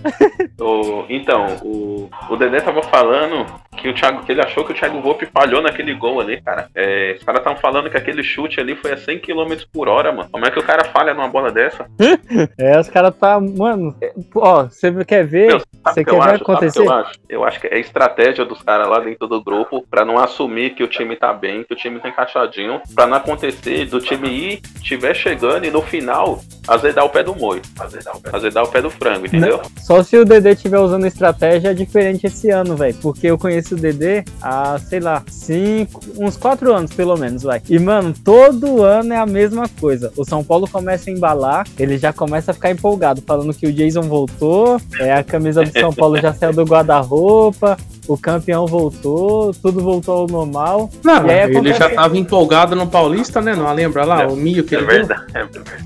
O- 0.59 1.05
então, 1.09 1.45
o, 1.63 2.09
o 2.29 2.35
Dedé 2.35 2.59
tava 2.59 2.81
falando 2.83 3.45
que 3.79 3.89
o 3.89 3.93
Thiago, 3.93 4.23
que 4.23 4.31
ele 4.31 4.41
achou 4.41 4.65
que 4.65 4.71
o 4.71 4.75
Thiago 4.75 5.01
Volpe 5.01 5.25
falhou 5.25 5.61
naquele 5.61 5.93
gol 5.93 6.19
ali, 6.19 6.41
cara. 6.41 6.69
É, 6.75 7.15
os 7.17 7.23
caras 7.23 7.39
estavam 7.39 7.59
falando 7.59 7.89
que 7.89 7.97
aquele 7.97 8.21
chute 8.21 8.59
ali 8.59 8.75
foi 8.75 8.91
a 8.91 8.97
100 8.97 9.19
km 9.19 9.53
por 9.71 9.87
hora, 9.87 10.11
mano. 10.11 10.29
Como 10.29 10.45
é 10.45 10.51
que 10.51 10.59
o 10.59 10.63
cara 10.63 10.83
falha 10.85 11.13
numa 11.13 11.27
bola 11.27 11.51
dessa? 11.51 11.85
É, 12.57 12.79
os 12.79 12.89
caras 12.89 13.15
tá. 13.15 13.39
Mano, 13.39 13.95
é, 14.01 14.13
ó, 14.35 14.63
você 14.63 14.91
quer 15.05 15.25
ver? 15.25 15.61
Você 15.85 16.03
quer 16.03 16.11
ver 16.11 16.21
acho? 16.21 16.43
Acontecer? 16.43 16.79
eu 16.79 16.91
acho? 16.91 17.11
Eu 17.29 17.43
acho 17.43 17.59
que 17.59 17.67
é 17.67 17.79
estratégia 17.79 18.45
dos 18.45 18.61
caras 18.61 18.87
lá 18.87 18.99
dentro 18.99 19.27
do 19.27 19.43
grupo 19.43 19.85
pra 19.89 20.05
não 20.05 20.17
assumir 20.17 20.71
que 20.71 20.83
o 20.83 20.87
time 20.87 21.15
tá 21.15 21.33
bem, 21.33 21.63
que 21.63 21.73
o 21.73 21.77
time 21.77 21.99
tá 21.99 22.09
encaixadinho, 22.09 22.81
pra 22.93 23.07
não 23.07 23.17
acontecer 23.17 23.85
do 23.85 23.99
time 23.99 24.29
ir, 24.29 24.61
tiver 24.81 25.13
chegando 25.13 25.65
e 25.65 25.71
no 25.71 25.81
final 25.81 26.41
azedar 26.67 27.05
o 27.05 27.09
pé 27.09 27.23
do 27.23 27.35
moio. 27.35 27.61
Azedar 27.79 28.15
o 28.15 28.21
pé, 28.21 28.29
azedar 28.33 28.63
o 28.63 28.67
pé 28.67 28.81
do 28.81 28.89
frango, 28.89 29.25
entendeu? 29.25 29.61
Só 29.77 30.03
se 30.03 30.17
o 30.17 30.25
Dedê 30.25 30.51
estiver 30.51 30.79
usando 30.79 31.05
estratégia 31.05 31.73
diferente 31.73 32.27
esse 32.27 32.49
ano, 32.49 32.75
velho. 32.75 32.95
Porque 33.01 33.27
eu 33.27 33.37
conheço 33.69 33.75
o 33.75 33.77
Dedê 33.77 34.23
há, 34.41 34.77
sei 34.79 34.99
lá, 34.99 35.23
cinco, 35.27 36.01
uns 36.17 36.35
quatro 36.37 36.73
anos 36.73 36.91
pelo 36.93 37.15
menos, 37.17 37.43
vai. 37.43 37.61
E, 37.69 37.77
mano, 37.79 38.13
todo 38.23 38.83
ano 38.83 39.13
é 39.13 39.17
a 39.17 39.25
mesma 39.25 39.67
coisa. 39.79 40.11
O 40.17 40.25
São 40.25 40.43
Paulo 40.43 40.67
começa 40.69 41.09
a 41.09 41.13
embalar, 41.13 41.67
ele 41.77 41.97
já 41.97 42.11
começa 42.11 42.51
a 42.51 42.53
ficar 42.53 42.71
empolgado, 42.71 43.21
falando 43.25 43.53
que 43.53 43.67
o 43.67 43.73
Jason 43.73 44.01
voltou, 44.03 44.79
é, 44.99 45.13
a 45.13 45.23
camisa 45.23 45.63
do 45.63 45.71
São 45.71 45.93
Paulo 45.93 46.19
já 46.19 46.33
saiu 46.33 46.53
do 46.53 46.63
guarda-roupa. 46.63 47.77
O 48.07 48.17
campeão 48.17 48.65
voltou, 48.65 49.53
tudo 49.61 49.81
voltou 49.81 50.21
ao 50.21 50.27
normal. 50.27 50.89
Não, 51.03 51.27
E 51.27 51.31
aí 51.31 51.55
ele 51.55 51.73
já 51.75 51.89
tava 51.91 52.17
empolgado 52.17 52.75
no 52.75 52.87
Paulista, 52.87 53.39
né? 53.39 53.55
Não 53.55 53.71
lembra 53.71 54.03
lá? 54.03 54.23
É, 54.23 54.27
o 54.27 54.35
Mio 54.35 54.63
que 54.63 54.75
É 54.75 54.79
ele 54.79 54.87
deu? 54.87 54.95
verdade, 55.05 55.23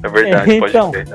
é 0.02 0.08
verdade, 0.10 0.60
pode 0.60 0.72
Então. 0.72 0.92
ser. 0.92 1.08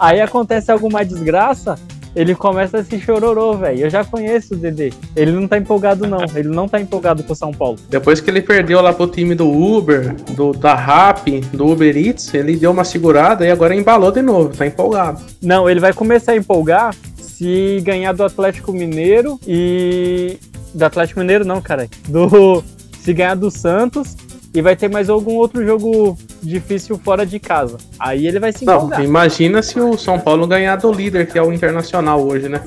Aí 0.00 0.22
acontece 0.22 0.72
alguma 0.72 1.04
desgraça, 1.04 1.78
ele 2.14 2.34
começa 2.34 2.78
a 2.78 2.84
se 2.84 3.00
chororô, 3.00 3.54
velho. 3.54 3.80
Eu 3.80 3.90
já 3.90 4.04
conheço 4.04 4.54
o 4.54 4.56
Dedê. 4.56 4.92
Ele 5.16 5.32
não 5.32 5.48
tá 5.48 5.56
empolgado, 5.58 6.06
não. 6.06 6.24
Ele 6.34 6.48
não 6.48 6.68
tá 6.68 6.80
empolgado 6.80 7.22
com 7.22 7.32
o 7.32 7.36
São 7.36 7.52
Paulo. 7.52 7.78
Depois 7.88 8.20
que 8.20 8.30
ele 8.30 8.42
perdeu 8.42 8.80
lá 8.80 8.92
pro 8.92 9.06
time 9.06 9.34
do 9.34 9.50
Uber, 9.50 10.14
do, 10.32 10.52
da 10.52 10.74
Rap, 10.74 11.40
do 11.52 11.66
Uber 11.66 11.96
Eats, 11.96 12.32
ele 12.34 12.56
deu 12.56 12.70
uma 12.70 12.84
segurada 12.84 13.46
e 13.46 13.50
agora 13.50 13.74
embalou 13.74 14.12
de 14.12 14.22
novo, 14.22 14.54
tá 14.54 14.66
empolgado. 14.66 15.22
Não, 15.42 15.68
ele 15.68 15.80
vai 15.80 15.92
começar 15.92 16.32
a 16.32 16.36
empolgar 16.36 16.94
se 17.16 17.80
ganhar 17.82 18.12
do 18.12 18.24
Atlético 18.24 18.72
Mineiro 18.72 19.40
e. 19.46 20.38
Do 20.74 20.84
Atlético 20.84 21.20
Mineiro, 21.20 21.44
não, 21.44 21.60
cara. 21.60 21.88
Do. 22.08 22.62
Se 23.00 23.12
ganhar 23.12 23.34
do 23.34 23.50
Santos 23.50 24.16
e 24.54 24.62
vai 24.62 24.76
ter 24.76 24.88
mais 24.88 25.10
algum 25.10 25.34
outro 25.34 25.64
jogo 25.64 26.16
difícil 26.42 26.98
fora 26.98 27.24
de 27.24 27.38
casa. 27.38 27.76
Aí 27.98 28.26
ele 28.26 28.38
vai 28.40 28.52
se 28.52 28.64
Não, 28.64 28.76
empolgar. 28.76 29.04
imagina 29.04 29.62
se 29.62 29.78
o 29.80 29.96
São 29.96 30.18
Paulo 30.18 30.46
ganhar 30.46 30.76
do 30.76 30.92
líder, 30.92 31.26
que 31.26 31.38
é 31.38 31.42
o 31.42 31.52
Internacional 31.52 32.20
hoje, 32.22 32.48
né? 32.48 32.60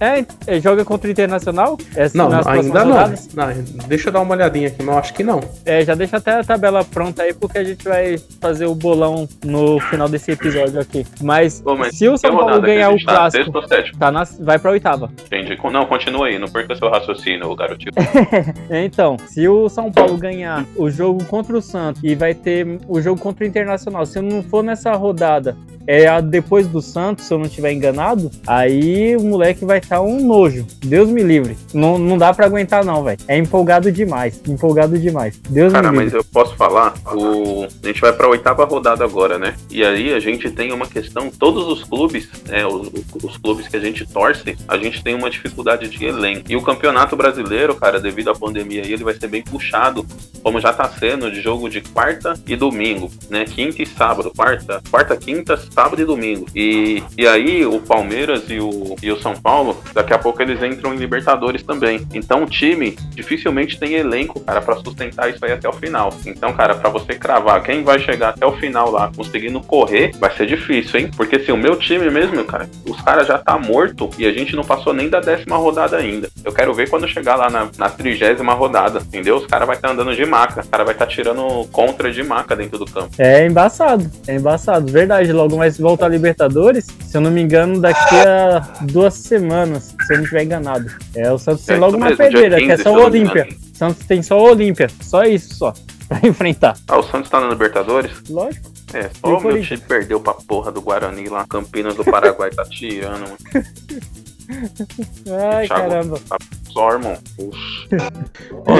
É, 0.00 0.24
é, 0.46 0.60
joga 0.60 0.84
contra 0.84 1.08
o 1.08 1.10
Internacional? 1.10 1.76
É, 1.96 2.08
Não, 2.14 2.28
nas 2.28 2.44
próximas 2.44 2.76
ainda 2.76 2.84
não. 2.84 3.48
não. 3.48 3.88
Deixa 3.88 4.08
eu 4.08 4.12
dar 4.12 4.20
uma 4.20 4.34
olhadinha 4.34 4.68
aqui, 4.68 4.82
mas 4.82 4.94
eu 4.94 5.00
acho 5.00 5.14
que 5.14 5.24
não. 5.24 5.40
É, 5.64 5.84
já 5.84 5.94
deixa 5.94 6.18
até 6.18 6.32
a 6.38 6.44
tabela 6.44 6.84
pronta 6.84 7.22
aí, 7.22 7.34
porque 7.34 7.58
a 7.58 7.64
gente 7.64 7.84
vai 7.84 8.16
fazer 8.40 8.66
o 8.66 8.74
bolão 8.74 9.28
no 9.44 9.80
final 9.80 10.08
desse 10.08 10.30
episódio 10.30 10.80
aqui. 10.80 11.04
Mas, 11.20 11.60
Pô, 11.60 11.76
mas 11.76 11.96
se 11.96 12.08
o 12.08 12.16
São 12.16 12.36
Paulo 12.36 12.60
ganhar 12.60 12.90
o 12.90 12.98
tá? 13.04 13.12
clássico, 13.12 13.52
tá 13.98 14.10
na, 14.12 14.24
vai 14.40 14.58
pra 14.58 14.70
oitava. 14.70 15.10
Entendi. 15.26 15.58
Não, 15.72 15.84
continua 15.84 16.28
aí, 16.28 16.38
não 16.38 16.48
perca 16.48 16.74
seu 16.76 16.88
raciocínio, 16.88 17.54
garotinho. 17.54 17.92
Então, 18.70 19.16
se 19.26 19.48
o 19.48 19.68
São 19.68 19.90
Paulo 19.90 20.16
ganhar 20.16 20.64
o 20.76 20.90
jogo 20.90 21.24
contra 21.24 21.56
o 21.56 21.60
Santos 21.62 22.02
e 22.04 22.14
vai 22.14 22.34
ter 22.34 22.78
o 22.86 23.00
jogo 23.00 23.17
contra 23.18 23.44
o 23.44 23.46
Internacional. 23.46 24.06
Se 24.06 24.18
eu 24.18 24.22
não 24.22 24.42
for 24.42 24.62
nessa 24.62 24.92
rodada 24.92 25.56
é 25.88 26.06
a 26.06 26.20
depois 26.20 26.66
do 26.68 26.82
Santos, 26.82 27.24
se 27.24 27.32
eu 27.32 27.38
não 27.38 27.46
estiver 27.46 27.72
enganado, 27.72 28.30
aí 28.46 29.16
o 29.16 29.22
moleque 29.22 29.64
vai 29.64 29.78
estar 29.78 29.96
tá 29.96 30.02
um 30.02 30.22
nojo. 30.22 30.66
Deus 30.84 31.08
me 31.08 31.22
livre. 31.22 31.56
Não, 31.72 31.98
não 31.98 32.18
dá 32.18 32.34
para 32.34 32.44
aguentar, 32.44 32.84
não, 32.84 33.02
velho. 33.02 33.18
É 33.26 33.38
empolgado 33.38 33.90
demais. 33.90 34.38
Empolgado 34.46 34.98
demais. 34.98 35.40
Deus 35.48 35.72
Cara, 35.72 35.90
me 35.90 36.00
livre. 36.00 36.04
mas 36.04 36.14
eu 36.14 36.30
posso 36.30 36.54
falar, 36.56 36.92
o... 37.14 37.64
a 37.82 37.86
gente 37.86 38.02
vai 38.02 38.12
pra 38.12 38.28
oitava 38.28 38.66
rodada 38.66 39.02
agora, 39.02 39.38
né? 39.38 39.54
E 39.70 39.82
aí 39.82 40.12
a 40.12 40.20
gente 40.20 40.50
tem 40.50 40.72
uma 40.72 40.86
questão, 40.86 41.30
todos 41.30 41.66
os 41.66 41.82
clubes, 41.84 42.28
é, 42.50 42.66
os, 42.66 42.90
os 43.24 43.38
clubes 43.38 43.66
que 43.66 43.76
a 43.78 43.80
gente 43.80 44.04
torce, 44.06 44.58
a 44.68 44.76
gente 44.76 45.02
tem 45.02 45.14
uma 45.14 45.30
dificuldade 45.30 45.88
de 45.88 46.04
elenco. 46.04 46.42
E 46.50 46.54
o 46.54 46.60
campeonato 46.60 47.16
brasileiro, 47.16 47.74
cara, 47.74 47.98
devido 47.98 48.28
à 48.28 48.34
pandemia 48.34 48.82
aí, 48.82 48.92
ele 48.92 49.04
vai 49.04 49.14
ser 49.14 49.28
bem 49.28 49.42
puxado, 49.42 50.04
como 50.42 50.60
já 50.60 50.70
tá 50.70 50.86
sendo, 50.90 51.30
de 51.30 51.40
jogo 51.40 51.70
de 51.70 51.80
quarta 51.80 52.34
e 52.46 52.54
domingo, 52.54 53.07
né? 53.30 53.44
Quinta 53.44 53.82
e 53.82 53.86
sábado. 53.86 54.32
Quarta, 54.34 54.82
quarta, 54.90 55.16
quinta, 55.16 55.56
sábado 55.56 56.00
e 56.00 56.04
domingo. 56.04 56.46
E, 56.54 57.02
e 57.16 57.26
aí 57.26 57.64
o 57.64 57.80
Palmeiras 57.80 58.44
e 58.48 58.58
o, 58.58 58.96
e 59.02 59.10
o 59.10 59.20
São 59.20 59.34
Paulo, 59.34 59.80
daqui 59.92 60.12
a 60.12 60.18
pouco 60.18 60.40
eles 60.42 60.62
entram 60.62 60.94
em 60.94 60.98
Libertadores 60.98 61.62
também. 61.62 62.06
Então 62.12 62.44
o 62.44 62.46
time 62.46 62.96
dificilmente 63.14 63.78
tem 63.78 63.94
elenco, 63.94 64.40
cara, 64.40 64.60
para 64.60 64.76
sustentar 64.76 65.30
isso 65.30 65.44
aí 65.44 65.52
até 65.52 65.68
o 65.68 65.72
final. 65.72 66.12
Então, 66.26 66.52
cara, 66.52 66.74
para 66.74 66.90
você 66.90 67.14
cravar 67.14 67.62
quem 67.62 67.82
vai 67.82 67.98
chegar 67.98 68.30
até 68.30 68.46
o 68.46 68.52
final 68.52 68.90
lá 68.90 69.10
conseguindo 69.14 69.60
correr, 69.60 70.12
vai 70.18 70.34
ser 70.36 70.46
difícil, 70.46 71.00
hein? 71.00 71.10
Porque 71.16 71.38
se 71.38 71.44
assim, 71.44 71.52
o 71.52 71.56
meu 71.56 71.76
time 71.76 72.10
mesmo, 72.10 72.44
cara, 72.44 72.68
os 72.86 73.00
caras 73.02 73.26
já 73.26 73.38
tá 73.38 73.58
morto 73.58 74.10
e 74.18 74.26
a 74.26 74.32
gente 74.32 74.54
não 74.54 74.64
passou 74.64 74.92
nem 74.92 75.08
da 75.08 75.20
décima 75.20 75.56
rodada 75.56 75.96
ainda. 75.96 76.28
Eu 76.44 76.52
quero 76.52 76.74
ver 76.74 76.88
quando 76.88 77.08
chegar 77.08 77.36
lá 77.36 77.50
na, 77.50 77.68
na 77.76 77.88
trigésima 77.88 78.52
rodada, 78.52 79.00
entendeu? 79.00 79.36
Os 79.36 79.46
caras 79.46 79.66
vai 79.66 79.76
estar 79.76 79.88
tá 79.88 79.94
andando 79.94 80.14
de 80.14 80.24
maca, 80.24 80.62
o 80.62 80.68
cara 80.68 80.84
vai 80.84 80.94
estar 80.94 81.06
tá 81.06 81.10
tirando 81.10 81.66
contra 81.70 82.12
de 82.12 82.22
maca 82.22 82.54
dentro 82.54 82.78
do 82.78 82.86
campo. 82.86 82.97
É 83.18 83.46
embaçado, 83.46 84.10
é 84.26 84.36
embaçado. 84.36 84.90
Verdade, 84.90 85.32
logo 85.32 85.56
mais 85.56 85.78
volta 85.78 86.06
a 86.06 86.08
Libertadores, 86.08 86.86
se 87.04 87.16
eu 87.16 87.20
não 87.20 87.30
me 87.30 87.42
engano, 87.42 87.80
daqui 87.80 88.16
a 88.16 88.60
duas 88.82 89.14
semanas, 89.14 89.94
se 90.06 90.12
eu 90.12 90.16
não 90.16 90.24
estiver 90.24 90.44
enganado. 90.44 90.90
É, 91.14 91.30
o 91.32 91.38
Santos 91.38 91.64
tem 91.64 91.76
é, 91.76 91.78
logo 91.78 91.96
uma 91.96 92.14
pedreira, 92.14 92.56
que 92.56 92.72
é 92.72 92.76
só 92.76 92.92
o 92.92 93.04
Olímpia. 93.04 93.48
Santos 93.74 94.06
tem 94.06 94.22
só 94.22 94.38
o 94.38 94.50
Olímpia, 94.50 94.88
só 95.00 95.22
isso 95.24 95.54
só, 95.54 95.72
pra 96.08 96.20
enfrentar. 96.22 96.76
Ah, 96.88 96.98
o 96.98 97.02
Santos 97.02 97.30
tá 97.30 97.40
na 97.40 97.48
Libertadores? 97.48 98.12
Lógico. 98.28 98.70
É, 98.94 99.10
só 99.20 99.36
o 99.36 99.40
meu 99.42 99.62
time 99.62 99.80
perdeu 99.80 100.18
pra 100.18 100.32
porra 100.32 100.72
do 100.72 100.80
Guarani 100.80 101.28
lá, 101.28 101.44
Campinas 101.46 101.94
do 101.94 102.04
Paraguai 102.04 102.50
tá 102.50 102.64
tirando, 102.64 103.20
mano. 103.20 103.36
Ai, 104.48 105.66
Thiago, 105.66 105.68
caramba. 105.68 106.20
Tá 106.28 106.36
só, 106.72 106.92
irmão. 106.92 107.18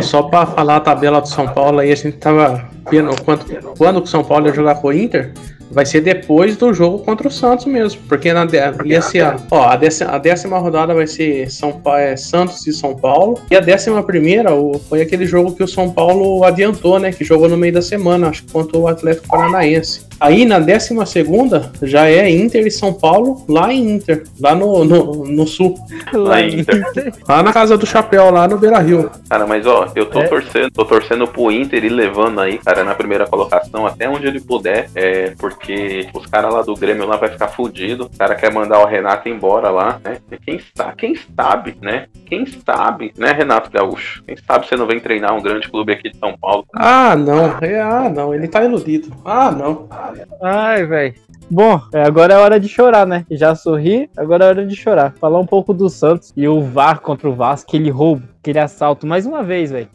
só 0.02 0.22
pra 0.22 0.46
falar 0.46 0.76
a 0.76 0.80
tabela 0.80 1.20
do 1.20 1.28
São 1.28 1.48
Paulo 1.48 1.80
aí, 1.80 1.92
a 1.92 1.96
gente 1.96 2.16
tava 2.16 2.68
vendo 2.90 3.14
quanto, 3.22 3.46
quando 3.76 4.02
o 4.02 4.06
São 4.06 4.24
Paulo 4.24 4.46
ia 4.46 4.54
jogar 4.54 4.76
com 4.76 4.88
o 4.88 4.92
Inter 4.92 5.32
vai 5.70 5.84
ser 5.84 6.00
depois 6.00 6.56
do 6.56 6.72
jogo 6.72 7.00
contra 7.00 7.28
o 7.28 7.30
Santos 7.30 7.66
mesmo, 7.66 8.00
porque 8.08 8.32
na 8.32 8.46
ia 8.84 9.02
ser, 9.02 9.24
ó, 9.50 9.64
a 9.64 9.76
décima, 9.76 10.10
a 10.10 10.18
décima 10.18 10.58
rodada 10.58 10.94
vai 10.94 11.06
ser 11.06 11.50
São 11.50 11.80
é, 11.96 12.16
Santos 12.16 12.66
e 12.66 12.72
São 12.72 12.94
Paulo 12.96 13.38
e 13.50 13.56
a 13.56 13.60
décima 13.60 14.02
primeira 14.02 14.50
foi 14.88 15.02
aquele 15.02 15.26
jogo 15.26 15.54
que 15.54 15.62
o 15.62 15.68
São 15.68 15.90
Paulo 15.90 16.44
adiantou, 16.44 16.98
né, 16.98 17.12
que 17.12 17.24
jogou 17.24 17.48
no 17.48 17.56
meio 17.56 17.72
da 17.72 17.82
semana, 17.82 18.28
acho 18.28 18.44
que 18.44 18.52
contra 18.52 18.78
o 18.78 18.88
Atlético 18.88 19.28
Paranaense. 19.28 20.07
Aí 20.20 20.44
na 20.44 20.58
12 20.58 20.96
já 21.82 22.08
é 22.08 22.30
Inter 22.30 22.66
e 22.66 22.70
São 22.70 22.92
Paulo, 22.92 23.44
lá 23.48 23.72
em 23.72 23.94
Inter, 23.94 24.24
lá 24.40 24.54
no, 24.54 24.84
no, 24.84 25.24
no 25.24 25.46
sul. 25.46 25.76
Lá 26.12 26.40
em 26.40 26.60
Inter. 26.60 26.84
Lá 27.28 27.42
na 27.42 27.52
casa 27.52 27.76
do 27.76 27.86
Chapéu, 27.86 28.30
lá 28.30 28.48
no 28.48 28.58
Beira 28.58 28.78
Rio. 28.78 29.10
Cara, 29.28 29.46
mas 29.46 29.66
ó, 29.66 29.88
eu 29.94 30.06
tô 30.06 30.20
é. 30.20 30.26
torcendo, 30.26 30.70
tô 30.70 30.84
torcendo 30.84 31.26
pro 31.26 31.52
Inter 31.52 31.84
e 31.84 31.88
levando 31.88 32.40
aí, 32.40 32.58
cara, 32.58 32.84
na 32.84 32.94
primeira 32.94 33.26
colocação, 33.26 33.86
até 33.86 34.08
onde 34.08 34.26
ele 34.26 34.40
puder, 34.40 34.90
é, 34.94 35.34
porque 35.38 36.08
os 36.12 36.26
caras 36.26 36.52
lá 36.52 36.62
do 36.62 36.74
Grêmio 36.74 37.06
lá 37.06 37.16
vai 37.16 37.28
ficar 37.28 37.48
fudido. 37.48 38.06
O 38.06 38.18
cara 38.18 38.34
quer 38.34 38.52
mandar 38.52 38.80
o 38.80 38.86
Renato 38.86 39.28
embora 39.28 39.70
lá, 39.70 40.00
né? 40.04 40.18
Quem 40.44 40.60
sabe, 40.74 40.96
quem 40.96 41.14
sabe, 41.36 41.76
né? 41.80 42.06
Quem 42.26 42.44
sabe, 42.46 43.12
né, 43.16 43.32
Renato 43.32 43.70
Gaúcho? 43.70 44.22
Quem 44.24 44.36
sabe 44.36 44.66
você 44.66 44.76
não 44.76 44.86
vem 44.86 45.00
treinar 45.00 45.34
um 45.34 45.42
grande 45.42 45.68
clube 45.68 45.92
aqui 45.92 46.10
de 46.10 46.18
São 46.18 46.36
Paulo? 46.36 46.66
Ah, 46.74 47.16
não. 47.16 47.56
É, 47.60 47.80
ah, 47.80 48.08
não. 48.08 48.34
Ele 48.34 48.48
tá 48.48 48.64
iludido. 48.64 49.10
Ah, 49.24 49.50
não. 49.50 49.88
Ai, 50.42 50.84
velho. 50.86 51.14
Bom, 51.50 51.80
é, 51.94 52.02
agora 52.02 52.34
é 52.34 52.36
hora 52.36 52.60
de 52.60 52.68
chorar, 52.68 53.06
né? 53.06 53.24
Já 53.30 53.54
sorri, 53.54 54.10
agora 54.16 54.44
é 54.44 54.48
hora 54.48 54.66
de 54.66 54.76
chorar. 54.76 55.14
Falar 55.18 55.40
um 55.40 55.46
pouco 55.46 55.72
do 55.72 55.88
Santos 55.88 56.32
e 56.36 56.46
o 56.46 56.60
VAR 56.60 57.00
contra 57.00 57.28
o 57.28 57.34
Vasco, 57.34 57.70
aquele 57.70 57.90
roubo, 57.90 58.22
aquele 58.40 58.58
assalto, 58.58 59.06
mais 59.06 59.24
uma 59.24 59.42
vez, 59.42 59.70
velho. 59.70 59.88